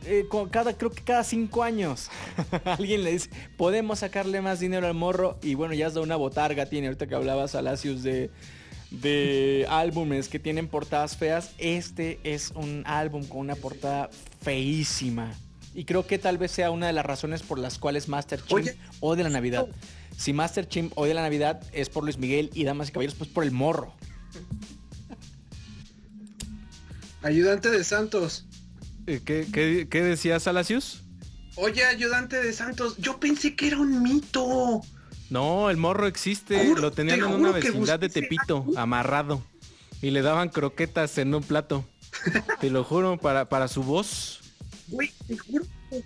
eh, 0.05 0.25
cada, 0.51 0.77
creo 0.77 0.91
que 0.91 1.03
cada 1.03 1.25
cinco 1.25 1.63
años. 1.63 2.09
Alguien 2.63 3.03
le 3.03 3.11
dice, 3.11 3.29
podemos 3.57 3.99
sacarle 3.99 4.41
más 4.41 4.61
dinero 4.61 4.87
al 4.87 4.93
morro. 4.93 5.37
Y 5.41 5.55
bueno, 5.55 5.73
ya 5.73 5.87
es 5.87 5.93
de 5.93 5.99
una 5.99 6.15
botarga 6.15 6.67
tiene. 6.67 6.87
Ahorita 6.87 7.07
que 7.07 7.15
hablabas, 7.15 7.53
Alacius, 7.53 8.01
de, 8.03 8.29
de 8.91 9.65
álbumes 9.69 10.29
que 10.29 10.39
tienen 10.39 10.69
portadas 10.69 11.17
feas. 11.17 11.51
Este 11.57 12.19
es 12.23 12.51
un 12.51 12.83
álbum 12.85 13.25
con 13.25 13.39
una 13.39 13.55
portada 13.55 14.09
feísima. 14.41 15.33
Y 15.77 15.85
creo 15.85 16.07
que 16.07 16.17
tal 16.17 16.39
vez 16.39 16.49
sea 16.49 16.71
una 16.71 16.87
de 16.87 16.93
las 16.93 17.05
razones 17.05 17.43
por 17.43 17.59
las 17.59 17.77
cuales 17.77 18.07
Master 18.07 18.43
Chimp 18.43 18.67
odia 18.99 19.23
la 19.25 19.29
Navidad. 19.29 19.67
Si 20.17 20.33
Master 20.33 20.67
Chimp 20.67 20.91
odia 20.97 21.13
la 21.13 21.21
Navidad 21.21 21.61
es 21.71 21.89
por 21.89 22.03
Luis 22.03 22.17
Miguel 22.17 22.49
y 22.55 22.63
Damas 22.63 22.89
y 22.89 22.93
Caballeros, 22.93 23.15
pues 23.15 23.29
por 23.29 23.43
el 23.43 23.51
morro. 23.51 23.93
Ayudante 27.21 27.69
de 27.69 27.83
Santos. 27.83 28.47
Eh, 29.05 29.21
¿Qué, 29.23 29.87
qué, 29.87 30.01
decía 30.01 30.39
Salacius? 30.39 31.03
Oye, 31.57 31.85
ayudante 31.85 32.41
de 32.41 32.53
Santos, 32.53 32.95
yo 32.97 33.19
pensé 33.19 33.55
que 33.55 33.67
era 33.67 33.77
un 33.77 34.01
mito. 34.01 34.81
No, 35.29 35.69
el 35.69 35.77
morro 35.77 36.07
existe, 36.07 36.73
lo 36.73 36.91
tenían 36.91 37.19
en 37.19 37.25
una 37.25 37.51
vecindad 37.51 37.99
de 37.99 38.09
Tepito, 38.09 38.65
amarrado. 38.75 39.43
Y 40.01 40.09
le 40.09 40.23
daban 40.23 40.49
croquetas 40.49 41.19
en 41.19 41.35
un 41.35 41.43
plato. 41.43 41.85
Te 42.59 42.71
lo 42.71 42.83
juro, 42.83 43.17
para, 43.17 43.45
para 43.45 43.67
su 43.67 43.83
voz. 43.83 44.36
Güey, 44.89 45.11
te 45.27 45.37
juro 45.37 45.65
que 45.89 46.03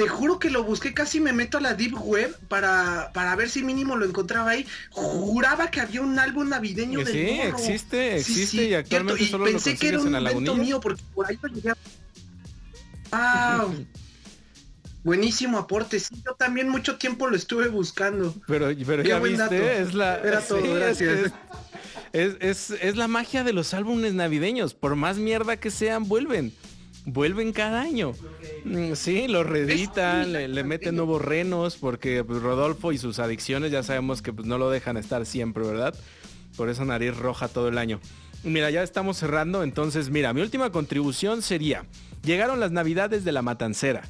te 0.00 0.08
juro 0.08 0.38
que 0.38 0.48
lo 0.48 0.64
busqué, 0.64 0.94
casi 0.94 1.20
me 1.20 1.34
meto 1.34 1.58
a 1.58 1.60
la 1.60 1.74
Deep 1.74 1.94
Web 2.02 2.34
para, 2.48 3.10
para 3.12 3.36
ver 3.36 3.50
si 3.50 3.62
mínimo 3.62 3.96
lo 3.96 4.06
encontraba 4.06 4.52
ahí. 4.52 4.66
Juraba 4.90 5.70
que 5.70 5.80
había 5.80 6.00
un 6.00 6.18
álbum 6.18 6.48
navideño 6.48 7.00
de 7.00 7.12
Sí, 7.12 7.40
existe, 7.40 8.16
existe 8.16 8.64
y 8.64 8.74
actualmente 8.74 9.26
solo 9.26 9.44
lo 9.44 9.52
consigues 9.52 9.78
que 9.80 9.88
era 9.88 10.00
un 10.00 10.14
en 10.14 10.60
mío 10.60 10.80
porque 10.80 11.02
por 11.14 11.26
ahí 11.26 11.38
lo 11.42 11.48
llegué 11.50 11.72
a... 13.12 13.66
Buenísimo 15.04 15.58
aporte, 15.58 15.98
sí, 15.98 16.14
yo 16.24 16.34
también 16.34 16.68
mucho 16.68 16.96
tiempo 16.96 17.26
lo 17.26 17.36
estuve 17.36 17.68
buscando. 17.68 18.34
Pero, 18.46 18.68
pero 18.86 19.02
ya 19.02 19.18
viste, 19.18 19.80
es 19.80 19.94
la... 19.94 20.18
Era 20.18 20.40
todo, 20.46 20.62
gracias. 20.74 21.32
Es, 22.12 22.36
es, 22.40 22.70
es 22.70 22.96
la 22.96 23.08
magia 23.08 23.44
de 23.44 23.52
los 23.52 23.74
álbumes 23.74 24.14
navideños, 24.14 24.72
por 24.72 24.96
más 24.96 25.18
mierda 25.18 25.58
que 25.58 25.70
sean, 25.70 26.08
vuelven 26.08 26.54
vuelven 27.12 27.52
cada 27.52 27.80
año. 27.80 28.12
Mm, 28.64 28.94
sí, 28.94 29.28
lo 29.28 29.44
reeditan, 29.44 30.32
le, 30.32 30.64
meten 30.64 30.96
nuevos 30.96 31.22
renos, 31.22 31.76
porque 31.76 32.24
pues, 32.24 32.42
Rodolfo 32.42 32.92
y 32.92 32.98
sus 32.98 33.18
adicciones 33.18 33.72
ya 33.72 33.82
sabemos 33.82 34.22
que 34.22 34.32
pues, 34.32 34.46
no 34.46 34.58
lo 34.58 34.70
dejan 34.70 34.96
estar 34.96 35.26
siempre, 35.26 35.64
¿verdad? 35.64 35.94
Por 36.56 36.68
eso 36.68 36.84
nariz 36.84 37.16
roja 37.16 37.48
todo 37.48 37.68
el 37.68 37.78
año. 37.78 38.00
Mira, 38.42 38.70
ya 38.70 38.82
estamos 38.82 39.18
cerrando, 39.18 39.62
entonces 39.62 40.08
mira, 40.10 40.32
mi 40.32 40.40
última 40.40 40.70
contribución 40.70 41.42
sería, 41.42 41.84
llegaron 42.22 42.58
las 42.58 42.70
navidades 42.72 43.22
de 43.22 43.32
la 43.32 43.42
matancera, 43.42 44.02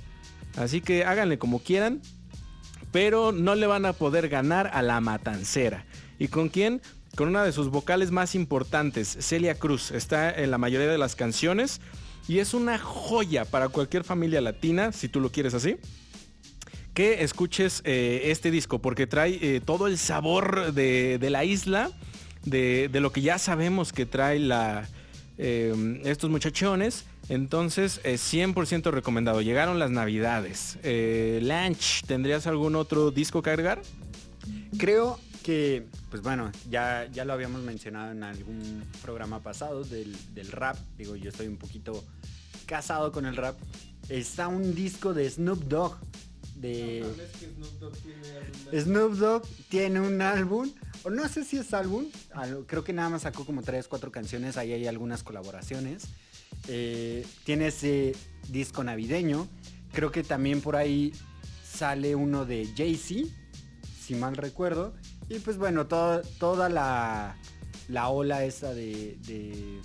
así 0.57 0.80
que 0.80 1.04
háganle 1.04 1.38
como 1.38 1.59
quieran, 1.59 2.00
pero 2.92 3.33
no 3.33 3.57
le 3.57 3.66
van 3.66 3.87
a 3.87 3.92
poder 3.92 4.28
ganar 4.28 4.71
a 4.73 4.83
la 4.83 5.00
matancera. 5.00 5.85
¿Y 6.19 6.28
con 6.28 6.49
quién? 6.49 6.80
Con 7.16 7.28
una 7.28 7.42
de 7.42 7.52
sus 7.52 7.71
vocales 7.71 8.11
más 8.11 8.35
importantes, 8.35 9.16
Celia 9.21 9.57
Cruz. 9.57 9.90
Está 9.90 10.30
en 10.30 10.50
la 10.50 10.59
mayoría 10.59 10.88
de 10.88 10.99
las 10.99 11.16
canciones. 11.16 11.80
Y 12.30 12.38
es 12.38 12.54
una 12.54 12.78
joya 12.78 13.44
para 13.44 13.70
cualquier 13.70 14.04
familia 14.04 14.40
latina, 14.40 14.92
si 14.92 15.08
tú 15.08 15.18
lo 15.18 15.32
quieres 15.32 15.52
así 15.52 15.78
que 16.94 17.25
escuches 17.25 17.82
eh, 17.84 18.22
este 18.26 18.52
disco 18.52 18.78
porque 18.78 19.08
trae 19.08 19.38
eh, 19.42 19.60
todo 19.60 19.88
el 19.88 19.99
sabor 19.99 20.72
de, 20.72 21.18
la 21.28 21.44
isla, 21.44 21.90
de, 22.44 22.88
lo 22.92 23.10
que 23.10 23.20
ya 23.20 23.38
sabemos 23.38 23.92
que 23.92 24.06
trae 24.06 24.49
eh, 25.38 26.00
estos 26.04 26.30
muchachones. 26.30 27.04
Entonces, 27.28 28.00
100% 28.04 28.92
recomendado. 28.92 29.42
Llegaron 29.42 29.80
las 29.80 29.90
navidades. 29.90 30.78
Lanch, 30.84 32.04
¿tendrías 32.06 32.46
algún 32.46 32.76
otro 32.76 33.10
disco 33.10 33.42
que 33.42 33.50
agregar? 33.50 33.82
Creo 34.78 35.18
que, 35.42 35.87
pues 36.11 36.23
bueno, 36.23 36.52
ya, 36.68 37.09
ya 37.12 37.25
lo 37.25 37.32
habíamos 37.32 37.62
mencionado 37.62 38.12
en 38.12 38.23
algún 38.23 38.85
programa 39.02 39.40
pasado 39.40 39.85
del, 39.85 40.16
del 40.35 40.52
rap. 40.52 40.76
Digo, 40.97 41.16
yo 41.16 41.30
estoy 41.30 41.47
un 41.47 41.56
poquito 41.56 42.04
casado 42.70 43.11
con 43.11 43.26
el 43.26 43.37
rap, 43.37 43.59
está 44.09 44.47
un 44.47 44.76
disco 44.76 45.12
de 45.12 45.28
Snoop 45.28 45.64
Dogg. 45.64 45.99
De... 46.54 47.04
Snoop 48.73 49.14
Dogg 49.14 49.42
tiene 49.68 50.00
un 50.00 50.23
álbum, 50.23 50.70
o 51.02 51.11
no 51.11 51.28
sé 51.28 51.44
si 51.44 51.56
es 51.56 51.75
álbum, 51.75 52.06
creo 52.66 52.85
que 52.85 52.92
nada 52.92 53.09
más 53.09 53.23
sacó 53.23 53.44
como 53.44 53.62
3, 53.62 53.88
4 53.88 54.12
canciones, 54.12 54.56
ahí 54.56 54.73
hay 54.73 54.87
algunas 54.87 55.25
colaboraciones. 55.25 56.04
Eh, 56.68 57.26
tiene 57.44 57.68
ese 57.68 58.14
disco 58.49 58.85
navideño, 58.85 59.49
creo 59.92 60.12
que 60.12 60.23
también 60.23 60.61
por 60.61 60.76
ahí 60.76 61.12
sale 61.64 62.14
uno 62.14 62.44
de 62.44 62.68
Jay-Z, 62.76 63.35
si 64.11 64.17
mal 64.17 64.37
recuerdo. 64.37 64.93
Y 65.29 65.38
pues 65.38 65.57
bueno, 65.57 65.87
todo- 65.87 66.23
toda 66.40 66.69
la, 66.69 67.37
la 67.88 68.09
ola 68.09 68.45
esa 68.45 68.75
de, 68.75 69.17
de- 69.25 69.81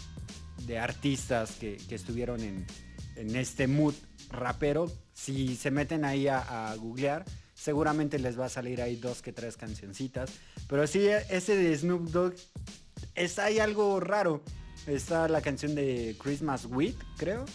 de 0.65 0.79
artistas 0.79 1.51
que, 1.59 1.77
que 1.87 1.93
estuvieron 1.93 2.41
en, 2.41 2.65
en 3.17 3.35
este 3.35 3.67
mood 3.67 3.93
rapero, 4.31 4.91
si 5.13 5.55
se 5.55 5.69
meten 5.69 6.03
ahí 6.05 6.27
a, 6.27 6.71
a 6.71 6.75
googlear, 6.75 7.23
seguramente 7.53 8.17
les 8.17 8.39
va 8.39 8.45
a 8.47 8.49
salir 8.49 8.81
ahí 8.81 8.95
dos 8.95 9.21
que 9.21 9.31
tres 9.31 9.57
cancioncitas. 9.57 10.31
Pero 10.67 10.87
sí, 10.87 11.05
ese 11.29 11.55
de 11.55 11.77
Snoop 11.77 12.09
Dogg, 12.09 12.33
está 13.13 13.45
ahí 13.45 13.59
algo 13.59 13.99
raro. 13.99 14.41
Está 14.87 15.27
la 15.27 15.41
canción 15.41 15.75
de 15.75 16.15
Christmas 16.19 16.65
Week, 16.65 16.97
creo. 17.17 17.45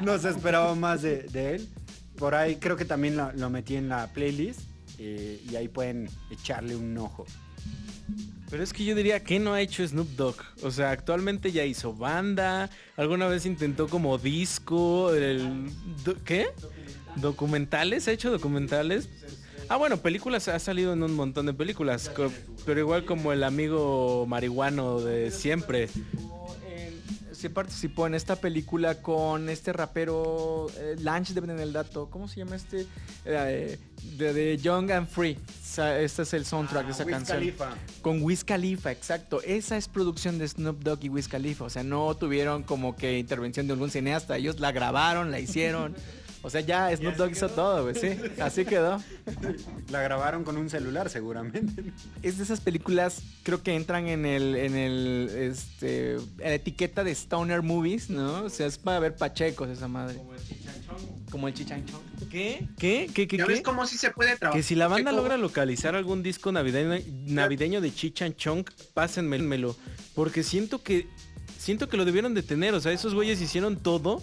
no 0.00 0.18
se 0.18 0.28
esperaba 0.30 0.74
más 0.74 1.02
de, 1.02 1.22
de 1.24 1.54
él. 1.56 1.68
Por 2.18 2.34
ahí 2.34 2.56
creo 2.56 2.76
que 2.76 2.84
también 2.84 3.16
lo, 3.16 3.50
metí 3.50 3.76
en 3.76 3.88
la 3.88 4.12
playlist. 4.12 4.60
eh, 4.98 5.40
y 5.50 5.56
ahí 5.56 5.68
pueden 5.68 6.08
echarle 6.30 6.74
un 6.76 6.96
ojo. 6.98 7.26
Pero 8.48 8.62
es 8.62 8.72
que 8.72 8.84
yo 8.84 8.94
diría 8.94 9.22
que 9.24 9.38
no 9.40 9.52
ha 9.52 9.60
hecho 9.60 9.86
Snoop 9.86 10.08
Dogg. 10.10 10.36
O 10.62 10.70
sea, 10.70 10.90
actualmente 10.92 11.50
ya 11.52 11.64
hizo 11.64 11.92
banda. 11.92 12.70
Alguna 12.96 13.26
vez 13.26 13.44
intentó 13.44 13.88
como 13.88 14.16
disco. 14.18 15.12
el- 15.14 15.68
do- 16.04 16.16
¿Qué? 16.24 16.46
¿Documentales? 17.16 18.06
¿Ha 18.08 18.12
hecho 18.12 18.30
documentales? 18.30 19.08
Ah, 19.68 19.76
bueno, 19.76 19.96
películas 19.96 20.46
ha 20.48 20.58
salido 20.60 20.92
en 20.92 21.02
un 21.02 21.14
montón 21.14 21.46
de 21.46 21.52
películas. 21.54 22.10
Pero 22.64 22.80
igual 22.80 23.04
como 23.04 23.32
el 23.32 23.42
amigo 23.42 24.24
marihuano 24.28 25.00
de 25.00 25.30
siempre. 25.32 25.88
Se 27.36 27.50
participó 27.50 28.06
en 28.06 28.14
esta 28.14 28.36
película 28.36 29.02
con 29.02 29.50
este 29.50 29.70
rapero 29.72 30.68
eh, 30.78 30.96
Lanch, 31.00 31.34
tener 31.34 31.60
el 31.60 31.72
dato. 31.72 32.08
¿Cómo 32.08 32.28
se 32.28 32.38
llama 32.38 32.56
este? 32.56 32.86
Eh, 33.26 33.78
de, 34.16 34.32
de 34.32 34.56
Young 34.56 34.90
and 34.90 35.06
Free. 35.06 35.38
Este 35.60 36.22
es 36.22 36.32
el 36.32 36.46
soundtrack 36.46 36.86
de 36.86 36.92
esa 36.92 37.04
canción. 37.04 37.52
Con 38.00 38.22
Wiz 38.22 38.42
Khalifa, 38.42 38.90
exacto. 38.90 39.42
Esa 39.42 39.76
es 39.76 39.86
producción 39.86 40.38
de 40.38 40.48
Snoop 40.48 40.82
Dogg 40.82 41.04
y 41.04 41.08
Wiz 41.10 41.28
Khalifa. 41.28 41.64
O 41.64 41.70
sea, 41.70 41.82
no 41.82 42.14
tuvieron 42.14 42.62
como 42.62 42.96
que 42.96 43.18
intervención 43.18 43.66
de 43.66 43.74
algún 43.74 43.90
cineasta. 43.90 44.38
Ellos 44.38 44.58
la 44.58 44.72
grabaron, 44.72 45.30
la 45.30 45.38
hicieron. 45.38 45.94
O 46.42 46.50
sea, 46.50 46.60
ya 46.60 46.94
Snoop 46.96 47.16
Dogg 47.16 47.32
hizo 47.32 47.48
todo, 47.48 47.82
güey. 47.82 47.94
Sí, 47.94 48.18
así 48.40 48.64
quedó. 48.64 49.02
La 49.90 50.00
grabaron 50.02 50.44
con 50.44 50.56
un 50.56 50.70
celular 50.70 51.10
seguramente. 51.10 51.92
Es 52.22 52.38
de 52.38 52.44
esas 52.44 52.60
películas, 52.60 53.22
creo 53.42 53.62
que 53.62 53.74
entran 53.74 54.06
en 54.08 54.26
el, 54.26 54.54
en 54.54 54.76
el, 54.76 55.30
este, 55.34 56.14
en 56.14 56.38
la 56.38 56.54
etiqueta 56.54 57.04
de 57.04 57.10
Stoner 57.12 57.62
Movies, 57.62 58.10
¿no? 58.10 58.44
O 58.44 58.50
sea, 58.50 58.66
es 58.66 58.78
para 58.78 59.00
ver 59.00 59.16
pachecos 59.16 59.68
esa 59.68 59.88
madre. 59.88 60.20
Como 61.30 61.48
el 61.48 61.54
chichanchón. 61.54 62.00
¿Qué? 62.30 62.68
¿Qué? 62.78 63.10
¿Qué? 63.12 63.26
¿Qué? 63.26 63.36
¿Ya 63.36 63.46
ves 63.46 63.58
qué? 63.58 63.62
cómo 63.62 63.86
sí 63.86 63.98
se 63.98 64.10
puede 64.10 64.36
trabajar? 64.36 64.58
Que 64.58 64.62
si 64.62 64.74
la 64.74 64.88
banda 64.88 65.12
logra 65.12 65.36
localizar 65.36 65.94
algún 65.96 66.22
disco 66.22 66.52
navideño, 66.52 67.02
navideño 67.26 67.80
de 67.80 67.92
Chichan 67.92 68.34
Chong, 68.36 68.64
pásenmelo. 68.94 69.76
Porque 70.14 70.42
siento 70.42 70.82
que 70.82 71.08
siento 71.58 71.88
que 71.88 71.96
lo 71.96 72.04
debieron 72.04 72.34
de 72.34 72.42
tener. 72.42 72.74
O 72.74 72.80
sea, 72.80 72.92
esos 72.92 73.14
güeyes 73.14 73.40
hicieron 73.40 73.76
todo 73.76 74.22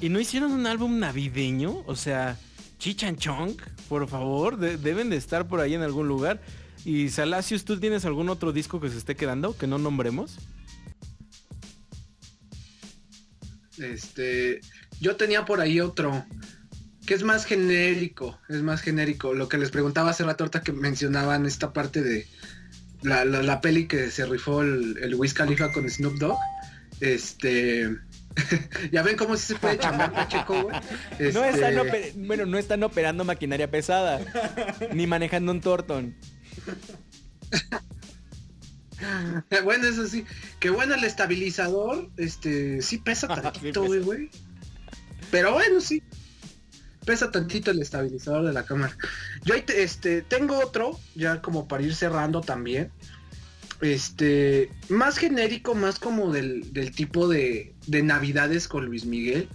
y 0.00 0.08
no 0.08 0.20
hicieron 0.20 0.52
un 0.52 0.66
álbum 0.66 0.98
navideño. 0.98 1.82
O 1.86 1.96
sea, 1.96 2.38
Chichan 2.78 3.16
Chong, 3.16 3.56
por 3.88 4.08
favor, 4.08 4.58
de- 4.58 4.76
deben 4.76 5.10
de 5.10 5.16
estar 5.16 5.48
por 5.48 5.60
ahí 5.60 5.74
en 5.74 5.82
algún 5.82 6.08
lugar. 6.08 6.40
Y 6.84 7.08
Salacios, 7.08 7.64
¿tú 7.64 7.78
tienes 7.80 8.04
algún 8.04 8.28
otro 8.28 8.52
disco 8.52 8.80
que 8.80 8.90
se 8.90 8.98
esté 8.98 9.16
quedando 9.16 9.56
que 9.56 9.66
no 9.66 9.78
nombremos? 9.78 10.36
Este, 13.78 14.60
yo 15.00 15.16
tenía 15.16 15.44
por 15.44 15.60
ahí 15.60 15.80
otro 15.80 16.24
que 17.06 17.14
es 17.14 17.22
más 17.22 17.44
genérico, 17.44 18.38
es 18.48 18.62
más 18.62 18.80
genérico. 18.80 19.32
Lo 19.34 19.48
que 19.48 19.58
les 19.58 19.70
preguntaba 19.70 20.10
hace 20.10 20.24
rato 20.24 20.44
ahorita 20.44 20.62
que 20.62 20.72
mencionaban 20.72 21.46
esta 21.46 21.72
parte 21.72 22.02
de 22.02 22.26
la, 23.02 23.24
la, 23.24 23.42
la 23.42 23.60
peli 23.60 23.86
que 23.86 24.10
se 24.10 24.26
rifó 24.26 24.62
el, 24.62 24.98
el 25.00 25.14
Wiz 25.14 25.34
con 25.34 25.88
Snoop 25.88 26.14
Dogg. 26.18 26.38
Este, 27.00 27.96
ya 28.92 29.02
ven 29.02 29.16
cómo 29.16 29.36
se 29.36 29.54
puede 29.56 29.78
chambear 29.78 30.12
Pacheco, 30.12 30.62
güey. 30.64 30.76
No 31.32 31.44
Este, 31.44 31.50
están 31.50 31.74
oper- 31.76 32.12
bueno, 32.26 32.46
no 32.46 32.58
están 32.58 32.82
operando 32.82 33.24
maquinaria 33.24 33.70
pesada, 33.70 34.20
ni 34.92 35.06
manejando 35.06 35.52
un 35.52 35.60
Torton. 35.60 36.14
Bueno, 39.64 39.86
eso 39.86 40.06
sí. 40.06 40.24
Que 40.58 40.70
bueno, 40.70 40.94
el 40.94 41.04
estabilizador, 41.04 42.10
este, 42.16 42.80
sí 42.82 42.98
pesa 42.98 43.28
tantito, 43.42 43.84
güey, 43.84 44.00
güey. 44.00 44.30
Pero 45.30 45.52
bueno, 45.52 45.80
sí. 45.80 46.02
Pesa 47.04 47.30
tantito 47.30 47.70
el 47.70 47.80
estabilizador 47.82 48.46
de 48.46 48.52
la 48.52 48.64
cámara. 48.64 48.96
Yo 49.44 49.54
ahí 49.54 49.62
te- 49.62 49.82
este, 49.82 50.22
tengo 50.22 50.58
otro, 50.58 50.98
ya 51.14 51.40
como 51.42 51.68
para 51.68 51.82
ir 51.82 51.94
cerrando 51.94 52.40
también. 52.40 52.90
Este, 53.80 54.70
más 54.88 55.18
genérico, 55.18 55.74
más 55.74 55.98
como 55.98 56.32
del, 56.32 56.72
del 56.72 56.92
tipo 56.92 57.28
de, 57.28 57.74
de 57.86 58.02
Navidades 58.02 58.68
con 58.68 58.86
Luis 58.86 59.04
Miguel, 59.04 59.48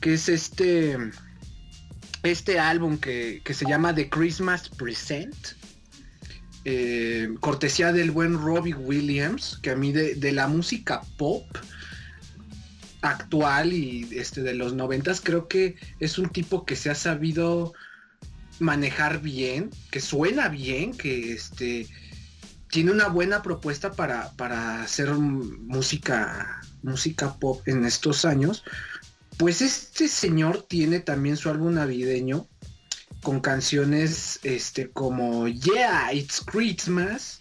que 0.00 0.14
es 0.14 0.28
este, 0.28 0.96
este 2.22 2.58
álbum 2.58 2.98
que, 2.98 3.42
que 3.44 3.54
se 3.54 3.66
llama 3.66 3.94
The 3.94 4.08
Christmas 4.08 4.68
Present 4.70 5.34
eh, 6.68 7.28
cortesía 7.38 7.92
del 7.92 8.10
buen 8.10 8.34
Robbie 8.34 8.74
Williams, 8.74 9.56
que 9.62 9.70
a 9.70 9.76
mí 9.76 9.92
de, 9.92 10.16
de 10.16 10.32
la 10.32 10.48
música 10.48 11.00
pop 11.16 11.46
actual 13.02 13.72
y 13.72 14.08
este 14.10 14.42
de 14.42 14.52
los 14.52 14.74
noventas 14.74 15.20
creo 15.20 15.46
que 15.46 15.76
es 16.00 16.18
un 16.18 16.28
tipo 16.28 16.66
que 16.66 16.74
se 16.74 16.90
ha 16.90 16.96
sabido 16.96 17.72
manejar 18.58 19.22
bien, 19.22 19.70
que 19.92 20.00
suena 20.00 20.48
bien, 20.48 20.92
que 20.92 21.34
este 21.34 21.86
tiene 22.70 22.90
una 22.90 23.08
buena 23.08 23.42
propuesta 23.42 23.92
para, 23.92 24.32
para 24.32 24.82
hacer 24.82 25.10
música 25.10 26.60
música 26.82 27.34
pop 27.38 27.66
en 27.66 27.84
estos 27.84 28.24
años. 28.24 28.64
Pues 29.36 29.60
este 29.60 30.08
señor 30.08 30.62
tiene 30.68 31.00
también 31.00 31.36
su 31.36 31.50
álbum 31.50 31.74
navideño 31.74 32.46
con 33.22 33.40
canciones 33.40 34.38
este 34.44 34.90
como 34.90 35.48
Yeah, 35.48 36.12
It's 36.12 36.40
Christmas, 36.40 37.40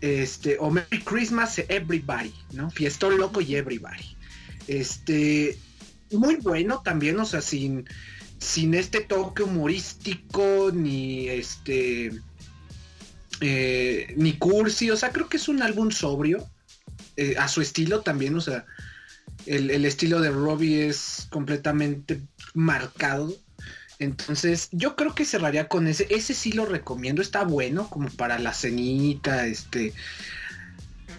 este 0.00 0.56
o 0.58 0.70
Merry 0.70 1.02
Christmas 1.04 1.58
Everybody, 1.68 2.34
¿no? 2.52 2.70
Fiestón 2.70 3.18
loco 3.18 3.40
y 3.40 3.54
Everybody. 3.54 4.16
Este 4.66 5.58
muy 6.10 6.36
bueno 6.36 6.80
también, 6.82 7.20
o 7.20 7.24
sea, 7.24 7.42
sin 7.42 7.86
sin 8.38 8.74
este 8.74 9.00
toque 9.00 9.42
humorístico 9.42 10.70
ni 10.72 11.28
este 11.28 12.12
eh, 13.40 14.14
ni 14.16 14.36
cursi, 14.38 14.90
o 14.90 14.96
sea, 14.96 15.10
creo 15.10 15.28
que 15.28 15.36
es 15.36 15.48
un 15.48 15.62
álbum 15.62 15.90
sobrio 15.90 16.48
eh, 17.16 17.36
a 17.38 17.48
su 17.48 17.60
estilo 17.60 18.00
también, 18.00 18.36
o 18.36 18.40
sea, 18.40 18.64
el, 19.46 19.70
el 19.70 19.84
estilo 19.84 20.20
de 20.20 20.30
Robbie 20.30 20.88
es 20.88 21.26
completamente 21.30 22.20
marcado. 22.54 23.36
Entonces, 23.98 24.68
yo 24.72 24.96
creo 24.96 25.14
que 25.14 25.24
cerraría 25.24 25.68
con 25.68 25.86
ese. 25.86 26.06
Ese 26.10 26.34
sí 26.34 26.52
lo 26.52 26.66
recomiendo. 26.66 27.22
Está 27.22 27.44
bueno, 27.44 27.88
como 27.88 28.08
para 28.10 28.38
la 28.38 28.52
cenita. 28.52 29.46
Este. 29.46 29.92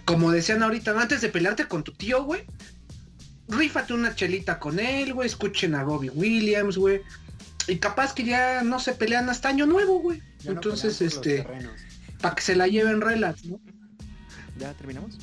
Como 0.04 0.32
decían 0.32 0.62
ahorita, 0.62 1.00
antes 1.00 1.22
de 1.22 1.30
pelearte 1.30 1.68
con 1.68 1.84
tu 1.84 1.94
tío, 1.94 2.24
güey. 2.24 2.44
Rífate 3.48 3.94
una 3.94 4.16
chelita 4.16 4.60
con 4.60 4.80
él, 4.80 5.14
güey. 5.14 5.28
Escuchen 5.28 5.76
a 5.76 5.84
Robbie 5.84 6.10
Williams, 6.10 6.78
güey. 6.78 7.02
Y 7.68 7.78
capaz 7.78 8.14
que 8.14 8.26
ya 8.26 8.62
no 8.64 8.80
se 8.80 8.94
pelean 8.94 9.30
hasta 9.30 9.50
año 9.50 9.66
nuevo, 9.66 10.00
güey. 10.00 10.22
No 10.44 10.52
Entonces, 10.52 11.00
los 11.02 11.14
este. 11.14 11.46
Para 12.26 12.34
que 12.34 12.42
se 12.42 12.56
la 12.56 12.68
lleven 12.68 13.02
relax, 13.02 13.46
¿no? 13.46 13.60
¿Ya 14.58 14.74
terminamos? 14.74 15.20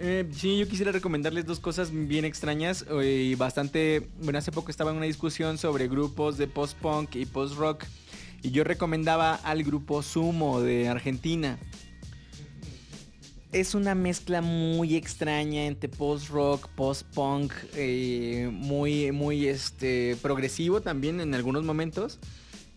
Eh, 0.00 0.28
sí, 0.32 0.58
yo 0.58 0.66
quisiera 0.66 0.90
recomendarles 0.90 1.46
dos 1.46 1.60
cosas 1.60 1.92
bien 1.92 2.24
extrañas 2.24 2.84
eh, 2.90 3.28
y 3.30 3.34
bastante... 3.36 4.08
Bueno, 4.20 4.40
hace 4.40 4.50
poco 4.50 4.72
estaba 4.72 4.90
en 4.90 4.96
una 4.96 5.06
discusión 5.06 5.56
sobre 5.56 5.86
grupos 5.86 6.36
de 6.36 6.48
post-punk 6.48 7.14
y 7.14 7.26
post-rock 7.26 7.84
y 8.42 8.50
yo 8.50 8.64
recomendaba 8.64 9.36
al 9.36 9.62
grupo 9.62 10.02
Sumo 10.02 10.60
de 10.62 10.88
Argentina. 10.88 11.60
Es 13.52 13.76
una 13.76 13.94
mezcla 13.94 14.42
muy 14.42 14.96
extraña 14.96 15.66
entre 15.66 15.88
post-rock, 15.90 16.70
post-punk, 16.70 17.52
eh, 17.76 18.50
muy, 18.52 19.12
muy 19.12 19.46
este, 19.46 20.16
progresivo 20.20 20.80
también 20.80 21.20
en 21.20 21.36
algunos 21.36 21.62
momentos. 21.62 22.18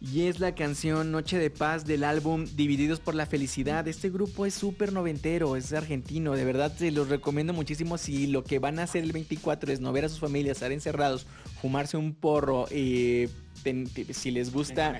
Y 0.03 0.23
es 0.23 0.39
la 0.39 0.55
canción 0.55 1.11
Noche 1.11 1.37
de 1.37 1.51
Paz 1.51 1.85
del 1.85 2.03
álbum 2.03 2.45
Divididos 2.55 2.99
por 2.99 3.13
la 3.13 3.27
Felicidad. 3.27 3.87
Este 3.87 4.09
grupo 4.09 4.47
es 4.47 4.55
súper 4.55 4.91
noventero, 4.93 5.55
es 5.55 5.71
argentino. 5.73 6.31
De 6.33 6.43
verdad 6.43 6.73
se 6.75 6.89
los 6.89 7.07
recomiendo 7.07 7.53
muchísimo 7.53 7.99
si 7.99 8.25
lo 8.25 8.43
que 8.43 8.57
van 8.57 8.79
a 8.79 8.83
hacer 8.83 9.03
el 9.03 9.11
24 9.11 9.71
es 9.71 9.79
no 9.79 9.91
ver 9.93 10.05
a 10.05 10.09
sus 10.09 10.19
familias, 10.19 10.57
estar 10.57 10.71
encerrados, 10.71 11.27
fumarse 11.61 11.97
un 11.97 12.15
porro 12.15 12.65
y 12.71 13.27
ten- 13.63 13.87
si 14.11 14.31
les 14.31 14.51
gusta 14.51 14.91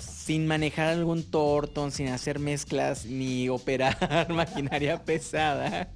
sin 0.00 0.46
manejar 0.46 0.88
algún 0.88 1.24
tortón, 1.24 1.92
sin 1.92 2.08
hacer 2.08 2.38
mezclas 2.38 3.04
ni 3.04 3.50
operar 3.50 3.98
maquinaria 4.32 5.04
pesada. 5.04 5.92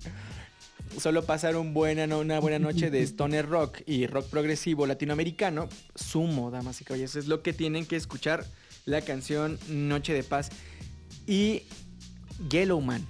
Solo 0.99 1.25
pasar 1.25 1.57
un 1.57 1.75
buena, 1.75 2.05
una 2.17 2.41
buena 2.41 2.59
noche 2.59 2.91
de 2.91 3.03
stoner 3.03 3.49
rock 3.49 3.81
y 3.87 4.07
rock 4.07 4.29
progresivo 4.29 4.87
latinoamericano, 4.87 5.69
sumo, 5.95 6.51
damas 6.51 6.81
y 6.81 6.85
caballeros, 6.85 7.17
es 7.17 7.27
lo 7.27 7.43
que 7.43 7.53
tienen 7.53 7.87
que 7.87 7.97
escuchar 7.97 8.47
la 8.85 9.03
canción 9.03 9.59
Noche 9.69 10.13
de 10.15 10.23
Paz 10.23 10.51
y 11.27 11.63
Yellowman. 12.49 13.07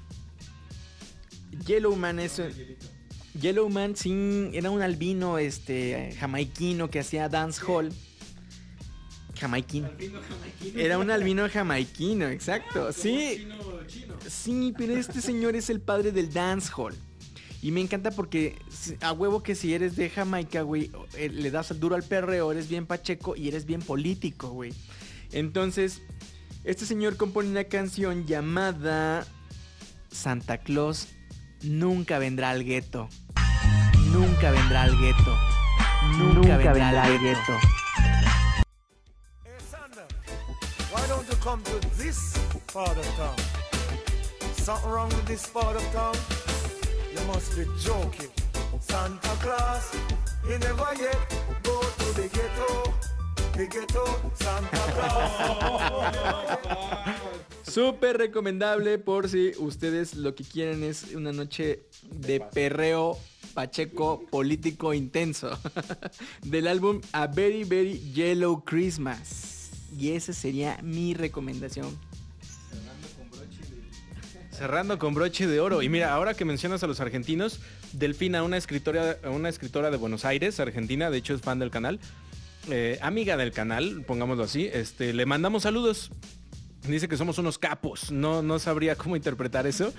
Yellowman 1.66 2.18
es 2.18 2.40
Yellowman 3.40 3.96
sí, 3.96 4.50
era 4.52 4.70
un 4.70 4.82
albino 4.82 5.38
este 5.38 6.14
jamaiquino 6.18 6.90
que 6.90 7.00
hacía 7.00 7.28
dancehall. 7.28 7.92
Jamaiquino. 9.38 9.90
Era 10.74 10.98
un 10.98 11.10
albino 11.10 11.46
jamaiquino, 11.48 12.26
exacto. 12.28 12.90
Sí. 12.92 13.46
Sí, 14.26 14.72
pero 14.76 14.96
este 14.96 15.20
señor 15.20 15.54
es 15.56 15.68
el 15.68 15.80
padre 15.80 16.10
del 16.10 16.32
dancehall. 16.32 16.94
Y 17.66 17.72
me 17.72 17.80
encanta 17.80 18.12
porque 18.12 18.56
a 19.00 19.10
huevo 19.10 19.42
que 19.42 19.56
si 19.56 19.74
eres 19.74 19.96
de 19.96 20.08
Jamaica, 20.08 20.62
güey, 20.62 20.88
eh, 21.16 21.28
le 21.28 21.50
das 21.50 21.80
duro 21.80 21.96
al 21.96 22.04
perreo, 22.04 22.52
eres 22.52 22.68
bien 22.68 22.86
pacheco 22.86 23.34
y 23.34 23.48
eres 23.48 23.66
bien 23.66 23.82
político, 23.82 24.50
güey. 24.50 24.72
Entonces, 25.32 26.00
este 26.62 26.86
señor 26.86 27.16
compone 27.16 27.50
una 27.50 27.64
canción 27.64 28.24
llamada 28.24 29.26
Santa 30.12 30.58
Claus 30.58 31.08
nunca 31.60 32.20
vendrá 32.20 32.50
al 32.50 32.62
gueto. 32.62 33.08
Nunca 34.12 34.52
vendrá 34.52 34.84
al 34.84 34.96
gueto. 35.00 35.36
Nunca, 36.18 36.58
vendrá, 36.58 37.02
al 37.02 37.18
gueto. 37.18 37.58
Hey, 39.42 39.58
Sander, 39.68 40.06
why 40.92 41.04
don't 41.08 41.28
you 41.28 41.36
come 41.42 41.64
to 41.64 41.80
this 41.98 42.32
part 42.72 42.96
of 42.96 43.04
town? 43.16 43.34
Something 44.54 44.88
wrong 44.88 45.08
with 45.08 45.26
this 45.26 45.48
part 45.48 45.74
of 45.74 45.82
town? 45.92 46.45
You 47.16 47.26
must 47.28 47.56
be 47.56 47.64
joking. 47.78 48.30
Santa 48.80 49.28
Claus, 49.40 49.90
he 50.44 50.58
never 50.58 50.92
yet 51.00 51.16
go 51.62 51.80
to 51.80 52.12
the 52.12 52.28
ghetto. 52.28 52.94
The 53.54 53.66
ghetto, 53.66 54.04
Santa 54.34 54.76
Claus. 54.92 55.80
Súper 57.72 58.18
recomendable 58.18 58.98
por 58.98 59.28
si 59.28 59.52
ustedes 59.58 60.14
lo 60.14 60.34
que 60.34 60.44
quieren 60.44 60.82
es 60.84 61.14
una 61.14 61.32
noche 61.32 61.86
de 62.10 62.40
perreo 62.40 63.18
pacheco 63.54 64.22
político 64.30 64.92
intenso. 64.92 65.58
Del 66.42 66.68
álbum 66.68 67.00
A 67.12 67.26
Very 67.28 67.64
Very 67.64 67.98
Yellow 68.12 68.62
Christmas. 68.62 69.70
Y 69.98 70.10
esa 70.12 70.34
sería 70.34 70.78
mi 70.82 71.14
recomendación. 71.14 71.98
Cerrando 74.56 74.98
con 74.98 75.12
broche 75.12 75.46
de 75.46 75.60
oro. 75.60 75.82
Y 75.82 75.90
mira, 75.90 76.14
ahora 76.14 76.32
que 76.32 76.46
mencionas 76.46 76.82
a 76.82 76.86
los 76.86 77.00
argentinos, 77.00 77.60
Delfina, 77.92 78.42
una 78.42 78.56
escritora, 78.56 79.18
una 79.24 79.50
escritora 79.50 79.90
de 79.90 79.98
Buenos 79.98 80.24
Aires, 80.24 80.58
argentina, 80.60 81.10
de 81.10 81.18
hecho 81.18 81.34
es 81.34 81.42
fan 81.42 81.58
del 81.58 81.70
canal, 81.70 82.00
eh, 82.70 82.98
amiga 83.02 83.36
del 83.36 83.52
canal, 83.52 84.02
pongámoslo 84.06 84.44
así, 84.44 84.68
este, 84.72 85.12
le 85.12 85.26
mandamos 85.26 85.64
saludos. 85.64 86.10
Dice 86.88 87.06
que 87.06 87.18
somos 87.18 87.36
unos 87.38 87.58
capos, 87.58 88.10
no, 88.10 88.40
no 88.42 88.58
sabría 88.58 88.96
cómo 88.96 89.16
interpretar 89.16 89.66
eso, 89.66 89.92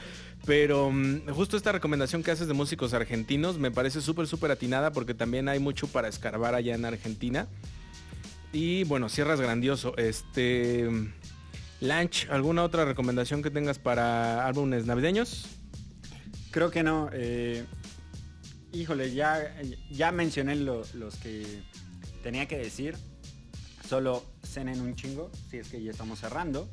pero 0.46 0.90
mm, 0.90 1.28
justo 1.30 1.56
esta 1.56 1.72
recomendación 1.72 2.24
que 2.24 2.32
haces 2.32 2.48
de 2.48 2.54
músicos 2.54 2.94
argentinos 2.94 3.60
me 3.60 3.70
parece 3.70 4.02
súper, 4.02 4.26
súper 4.26 4.50
atinada 4.50 4.92
porque 4.92 5.14
también 5.14 5.50
hay 5.50 5.60
mucho 5.60 5.88
para 5.88 6.08
escarbar 6.08 6.56
allá 6.56 6.74
en 6.74 6.86
Argentina. 6.86 7.48
Y 8.54 8.86
bueno, 8.86 9.10
cierras 9.10 9.40
grandioso. 9.40 9.96
Este. 9.98 10.90
Lanch, 11.80 12.28
¿alguna 12.30 12.64
otra 12.64 12.86
recomendación 12.86 13.44
que 13.44 13.52
tengas 13.52 13.78
para 13.78 14.46
álbumes 14.48 14.86
navideños? 14.86 15.46
Creo 16.52 16.72
que 16.72 16.82
no. 16.84 17.10
eh, 17.14 17.66
híjole, 18.74 19.14
ya, 19.14 19.56
ya 19.92 20.12
mencioné 20.12 20.56
lo- 20.56 20.84
los 20.96 21.16
que 21.18 21.62
tenía 22.24 22.48
que 22.48 22.58
decir. 22.58 22.96
Solo 23.88 24.26
cenen 24.44 24.82
un 24.82 24.96
chingo, 24.96 25.32
si 25.50 25.58
es 25.58 25.68
que 25.70 25.82
ya 25.82 25.92
estamos 25.92 26.20
cerrando. 26.20 26.68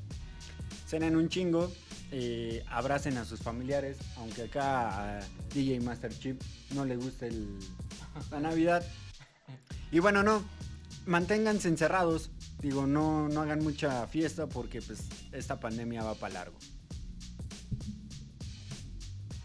Cenen 0.88 1.16
un 1.16 1.28
chingo, 1.28 1.70
eh, 2.10 2.64
abracen 2.68 3.18
a 3.18 3.24
sus 3.24 3.40
familiares, 3.40 3.98
aunque 4.16 4.42
acá 4.42 5.18
a 5.18 5.20
DJ 5.54 5.80
Master 5.80 6.16
Chip 6.18 6.40
no 6.74 6.84
le 6.84 6.96
guste 6.96 7.26
el- 7.28 7.58
la 8.30 8.40
Navidad. 8.40 8.84
Y 9.92 9.98
bueno, 10.00 10.22
no, 10.22 10.42
manténganse 11.06 11.68
encerrados. 11.68 12.30
Digo, 12.64 12.86
no, 12.86 13.28
no 13.28 13.42
hagan 13.42 13.62
mucha 13.62 14.06
fiesta 14.06 14.46
porque 14.46 14.80
pues 14.80 15.00
esta 15.32 15.60
pandemia 15.60 16.02
va 16.02 16.14
para 16.14 16.32
largo. 16.32 16.56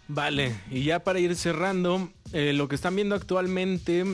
Vale, 0.08 0.56
y 0.72 0.84
ya 0.86 1.04
para 1.04 1.20
ir 1.20 1.36
cerrando, 1.36 2.14
eh, 2.32 2.54
lo 2.54 2.70
que 2.70 2.76
están 2.76 2.96
viendo 2.96 3.16
actualmente, 3.16 4.06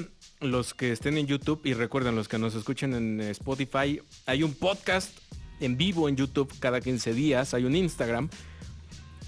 los 0.41 0.73
que 0.73 0.91
estén 0.91 1.19
en 1.19 1.27
YouTube 1.27 1.61
y 1.65 1.75
recuerden 1.75 2.15
los 2.15 2.27
que 2.27 2.39
nos 2.39 2.55
escuchen 2.55 2.95
en 2.95 3.21
Spotify, 3.21 4.01
hay 4.25 4.41
un 4.41 4.55
podcast 4.55 5.15
en 5.59 5.77
vivo 5.77 6.09
en 6.09 6.15
YouTube 6.15 6.51
cada 6.59 6.81
15 6.81 7.13
días, 7.13 7.53
hay 7.53 7.65
un 7.65 7.75
Instagram. 7.75 8.27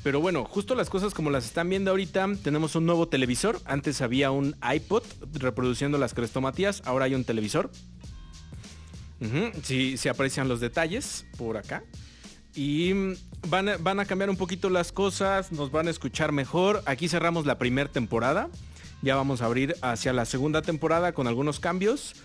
Pero 0.01 0.21
bueno, 0.21 0.43
justo 0.43 0.73
las 0.73 0.89
cosas 0.89 1.13
como 1.13 1.29
las 1.29 1.45
están 1.45 1.69
viendo 1.69 1.91
ahorita, 1.91 2.27
tenemos 2.43 2.75
un 2.75 2.87
nuevo 2.87 3.09
televisor. 3.09 3.59
Antes 3.65 4.01
había 4.01 4.31
un 4.31 4.55
iPod 4.73 5.03
reproduciendo 5.33 5.99
las 5.99 6.15
crestomatías, 6.15 6.81
ahora 6.85 7.05
hay 7.05 7.13
un 7.13 7.25
televisor. 7.25 7.69
Ujú, 9.19 9.51
sí, 9.63 9.97
se 9.97 10.09
aprecian 10.09 10.47
los 10.47 10.59
detalles 10.59 11.25
por 11.37 11.57
acá. 11.57 11.83
Y 12.55 12.93
van 13.47 13.69
a, 13.69 13.77
van 13.77 13.99
a 13.99 14.05
cambiar 14.05 14.29
un 14.29 14.37
poquito 14.37 14.69
las 14.69 14.91
cosas, 14.91 15.51
nos 15.51 15.71
van 15.71 15.87
a 15.87 15.91
escuchar 15.91 16.31
mejor. 16.31 16.81
Aquí 16.85 17.07
cerramos 17.07 17.45
la 17.45 17.57
primera 17.57 17.91
temporada. 17.91 18.49
Ya 19.01 19.15
vamos 19.15 19.41
a 19.41 19.45
abrir 19.45 19.75
hacia 19.81 20.11
la 20.13 20.25
segunda 20.25 20.61
temporada 20.61 21.13
con 21.13 21.27
algunos 21.27 21.59
cambios. 21.59 22.15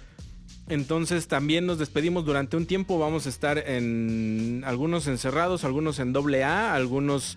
Entonces 0.68 1.28
también 1.28 1.66
nos 1.66 1.78
despedimos 1.78 2.24
durante 2.24 2.56
un 2.56 2.66
tiempo. 2.66 2.98
Vamos 2.98 3.26
a 3.26 3.28
estar 3.28 3.58
en 3.58 4.62
algunos 4.64 5.06
encerrados, 5.06 5.64
algunos 5.64 5.98
en 5.98 6.12
doble 6.12 6.44
A, 6.44 6.74
algunos 6.74 7.36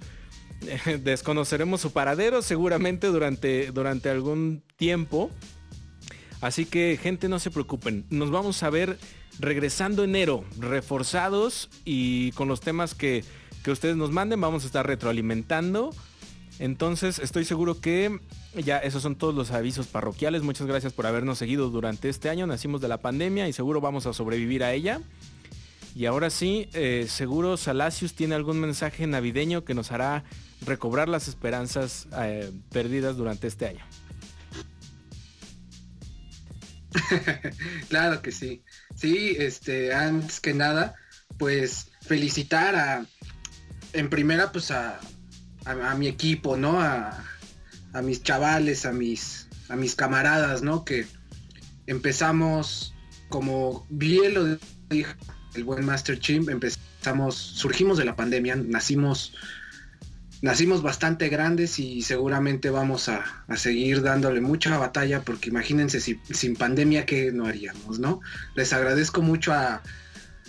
eh, 0.62 0.98
desconoceremos 1.04 1.82
su 1.82 1.92
paradero 1.92 2.42
seguramente 2.42 3.08
durante, 3.08 3.72
durante 3.72 4.10
algún 4.10 4.64
tiempo. 4.78 5.32
Así 6.42 6.66
que 6.66 7.00
gente 7.02 7.28
no 7.28 7.40
se 7.40 7.52
preocupen. 7.52 8.06
Nos 8.10 8.32
vamos 8.32 8.62
a 8.64 8.70
ver 8.70 8.98
regresando 9.40 10.04
enero, 10.04 10.44
reforzados 10.60 11.70
y 11.84 12.32
con 12.34 12.48
los 12.48 12.62
temas 12.62 12.96
que, 12.96 13.24
que 13.64 13.72
ustedes 13.72 13.96
nos 13.96 14.12
manden. 14.12 14.42
Vamos 14.42 14.64
a 14.64 14.68
estar 14.68 14.86
retroalimentando. 14.86 15.94
Entonces 16.60 17.20
estoy 17.20 17.44
seguro 17.44 17.80
que 17.82 18.20
ya 18.56 18.78
esos 18.78 19.04
son 19.04 19.16
todos 19.16 19.36
los 19.36 19.52
avisos 19.52 19.88
parroquiales. 19.88 20.42
Muchas 20.42 20.68
gracias 20.68 20.94
por 20.94 21.06
habernos 21.06 21.38
seguido 21.38 21.70
durante 21.70 22.10
este 22.10 22.30
año. 22.30 22.48
Nacimos 22.48 22.82
de 22.82 22.88
la 22.88 22.98
pandemia 22.98 23.48
y 23.48 23.54
seguro 23.54 23.82
vamos 23.82 24.06
a 24.06 24.14
sobrevivir 24.14 24.64
a 24.64 24.74
ella. 24.74 25.02
Y 25.96 26.06
ahora 26.08 26.30
sí, 26.30 26.68
eh, 26.74 27.06
seguro 27.08 27.56
Salacius 27.56 28.16
tiene 28.16 28.36
algún 28.36 28.60
mensaje 28.60 29.08
navideño 29.08 29.64
que 29.64 29.74
nos 29.74 29.92
hará 29.92 30.26
recobrar 30.66 31.08
las 31.08 31.28
esperanzas 31.28 32.08
eh, 32.18 32.52
perdidas 32.72 33.16
durante 33.16 33.48
este 33.48 33.68
año. 33.68 33.86
Claro 37.90 38.22
que 38.22 38.32
sí. 38.32 38.64
Sí, 38.96 39.36
este, 39.38 39.94
antes 39.94 40.40
que 40.40 40.54
nada, 40.54 40.96
pues 41.38 41.88
felicitar 42.02 42.76
a, 42.76 43.06
en 43.94 44.10
primera, 44.10 44.52
pues 44.52 44.72
a, 44.72 45.00
a, 45.66 45.96
mi 45.96 46.08
equipo, 46.08 46.58
¿no? 46.58 46.82
A, 46.82 47.24
a 47.94 48.02
mis 48.02 48.24
chavales, 48.24 48.86
a 48.86 48.92
mis, 48.92 49.48
a 49.70 49.76
mis 49.76 49.96
camaradas, 49.96 50.62
¿no? 50.62 50.86
Que 50.86 51.06
empezamos, 51.88 52.94
como 53.30 53.86
bien 53.90 54.34
lo 54.34 54.58
dijo 54.90 55.14
el 55.56 55.64
buen 55.64 55.86
Master 55.86 56.20
Chimp, 56.20 56.50
empezamos, 56.50 57.36
surgimos 57.36 57.98
de 57.98 58.06
la 58.06 58.16
pandemia, 58.16 58.56
nacimos 58.56 59.34
nacimos 60.42 60.82
bastante 60.82 61.30
grandes 61.30 61.80
y 61.80 62.02
seguramente 62.02 62.70
vamos 62.70 63.10
a, 63.10 63.44
a 63.48 63.58
seguir 63.58 64.02
dándole 64.02 64.42
mucha 64.42 64.78
batalla 64.78 65.22
porque 65.22 65.50
imagínense 65.50 66.00
si, 66.00 66.20
sin 66.32 66.56
pandemia 66.56 67.06
qué 67.06 67.32
no 67.32 67.46
haríamos, 67.46 68.00
¿no? 68.00 68.22
Les 68.56 68.74
agradezco 68.74 69.22
mucho 69.22 69.54
a, 69.54 69.82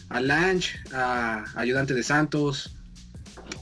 a 0.08 0.20
Lange, 0.20 0.78
a 0.92 1.44
Ayudante 1.56 1.94
de 1.94 2.02
Santos, 2.02 2.76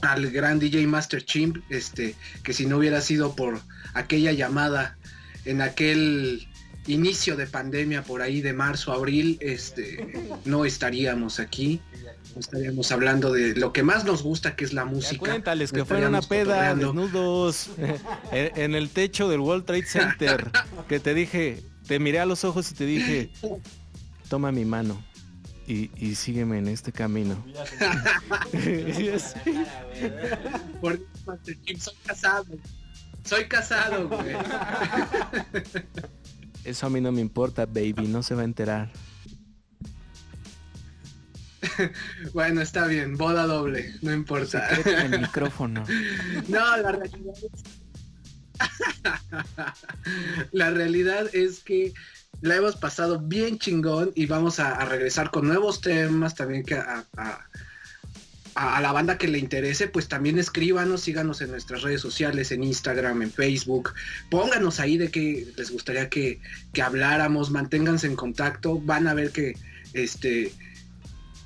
al 0.01 0.29
gran 0.31 0.59
DJ 0.59 0.87
Master 0.87 1.23
Chimp, 1.23 1.57
este, 1.69 2.15
que 2.43 2.53
si 2.53 2.65
no 2.65 2.77
hubiera 2.77 3.01
sido 3.01 3.35
por 3.35 3.59
aquella 3.93 4.31
llamada 4.31 4.97
en 5.45 5.61
aquel 5.61 6.47
inicio 6.87 7.35
de 7.35 7.47
pandemia 7.47 8.03
por 8.03 8.21
ahí 8.21 8.41
de 8.41 8.53
marzo, 8.53 8.91
abril, 8.93 9.37
este, 9.41 10.29
no 10.45 10.65
estaríamos 10.65 11.39
aquí. 11.39 11.81
Estaríamos 12.37 12.91
hablando 12.91 13.31
de 13.31 13.55
lo 13.55 13.71
que 13.71 13.81
más 13.83 14.03
nos 14.05 14.21
gusta, 14.23 14.55
que 14.55 14.65
es 14.65 14.73
la 14.73 14.83
Ya 14.83 14.89
música. 14.89 15.19
cuéntales 15.19 15.71
que 15.71 15.79
No 15.79 15.85
fue 15.85 15.99
en 15.99 16.07
una 16.07 16.21
peda, 16.21 16.73
cotorreando. 16.75 16.93
desnudos, 16.93 17.69
en, 18.31 18.51
en 18.61 18.75
el 18.75 18.89
techo 18.89 19.29
del 19.29 19.39
World 19.39 19.65
Trade 19.65 19.85
Center, 19.85 20.51
que 20.89 20.99
te 20.99 21.13
dije, 21.13 21.63
te 21.87 21.99
miré 21.99 22.19
a 22.19 22.25
los 22.25 22.43
ojos 22.43 22.69
y 22.71 22.75
te 22.75 22.85
dije, 22.85 23.29
toma 24.29 24.51
mi 24.51 24.65
mano 24.65 25.01
y, 25.67 25.89
y 25.95 26.15
sígueme 26.15 26.57
en 26.59 26.67
este 26.67 26.91
camino. 26.91 27.43
Y 28.53 29.09
así. 29.09 29.39
Porque 30.81 31.03
Master 31.25 31.57
Chief 31.63 31.79
son 31.81 31.93
casados. 32.05 32.47
Soy 33.23 33.45
casado, 33.45 34.07
güey. 34.07 34.35
Eso 36.63 36.87
a 36.87 36.89
mí 36.89 37.01
no 37.01 37.11
me 37.11 37.21
importa, 37.21 37.65
baby, 37.65 38.07
no 38.07 38.21
se 38.23 38.35
va 38.35 38.41
a 38.41 38.45
enterar. 38.45 38.91
Bueno, 42.33 42.61
está 42.61 42.87
bien, 42.87 43.17
boda 43.17 43.45
doble, 43.45 43.93
no 44.01 44.13
importa. 44.13 44.67
En 44.85 45.13
el 45.13 45.21
micrófono. 45.21 45.85
No, 46.47 46.77
la 46.77 46.91
realidad 46.91 47.33
es... 47.53 47.63
la 50.51 50.69
realidad 50.71 51.29
es 51.33 51.59
que 51.59 51.93
la 52.41 52.55
hemos 52.55 52.75
pasado 52.75 53.19
bien 53.19 53.59
chingón 53.59 54.11
y 54.15 54.25
vamos 54.27 54.59
a, 54.59 54.75
a 54.75 54.85
regresar 54.85 55.31
con 55.31 55.47
nuevos 55.47 55.81
temas 55.81 56.35
también 56.35 56.63
que 56.63 56.75
a, 56.75 57.05
a- 57.17 57.45
a- 58.57 58.77
a 58.77 58.81
la 58.81 58.93
banda 58.93 59.17
que 59.17 59.27
le 59.27 59.37
interese, 59.37 59.89
pues 59.89 60.07
también 60.07 60.39
escríbanos, 60.39 61.01
síganos 61.01 61.41
en 61.41 61.51
nuestras 61.51 61.81
redes 61.81 61.99
sociales, 61.99 62.53
en 62.53 62.63
Instagram, 62.63 63.21
en 63.23 63.29
Facebook, 63.31 63.93
pónganos 64.31 64.79
ahí 64.79 64.95
de 64.97 65.11
qué 65.11 65.45
les 65.57 65.71
gustaría 65.71 66.07
que, 66.09 66.39
que 66.71 66.81
habláramos, 66.81 67.51
manténganse 67.51 68.07
en 68.07 68.15
contacto, 68.15 68.79
van 68.79 69.09
a 69.09 69.13
ver 69.13 69.31
que 69.31 69.57
este 69.91 70.53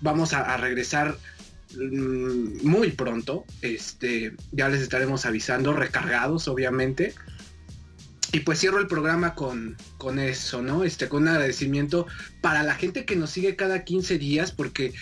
vamos 0.02 0.34
a, 0.34 0.58
regresar 0.58 1.18
mm, 1.76 2.68
muy 2.68 2.92
pronto. 2.92 3.46
Este, 3.62 4.34
ya 4.52 4.70
les 4.70 4.82
estaremos 4.82 5.26
avisando, 5.26 5.74
recargados, 5.74 6.48
obviamente. 6.48 7.14
Y 8.32 8.42
pues 8.42 8.60
cierro 8.60 8.80
el 8.80 8.88
programa 8.88 9.34
con, 9.34 9.76
con 9.98 10.20
eso, 10.20 10.62
¿no? 10.62 10.84
Este, 10.84 11.10
con 11.10 11.24
un 11.24 11.30
agradecimiento 11.30 12.06
para 12.42 12.62
la 12.64 12.76
gente 12.76 13.06
que 13.06 13.16
nos 13.16 13.32
sigue 13.32 13.56
cada 13.56 13.84
15 13.84 14.20
días, 14.20 14.52
porque 14.52 14.94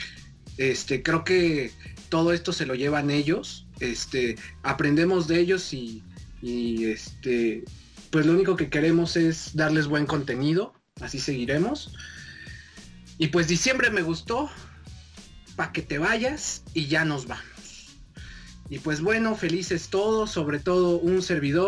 este, 0.57 1.03
creo 1.03 1.25
que 1.25 1.71
todo 2.10 2.31
esto 2.31 2.53
se 2.53 2.65
lo 2.65 2.75
llevan 2.75 3.12
ellos. 3.12 3.67
Este, 3.79 4.38
aprendemos 4.63 5.27
de 5.27 5.39
ellos 5.39 5.73
y, 5.73 6.03
y 6.41 6.86
este, 6.86 7.65
pues 8.12 8.25
lo 8.25 8.31
único 8.31 8.55
que 8.55 8.69
queremos 8.69 9.17
es 9.17 9.55
darles 9.55 9.88
buen 9.88 10.05
contenido. 10.05 10.73
Así 11.01 11.19
seguiremos. 11.19 11.93
Y 13.17 13.27
pues 13.27 13.47
diciembre 13.47 13.89
me 13.89 14.01
gustó. 14.01 14.49
Para 15.58 15.74
que 15.74 15.82
te 15.82 15.98
vayas 15.98 16.63
y 16.74 16.88
ya 16.88 17.04
nos 17.04 17.28
vamos. 17.28 17.43
Y 18.70 18.80
pues 18.80 19.02
bueno, 19.02 19.36
felices 19.36 19.89
todos, 19.89 20.32
sobre 20.32 20.60
todo 20.60 20.98
un 21.00 21.22
servidor. 21.22 21.65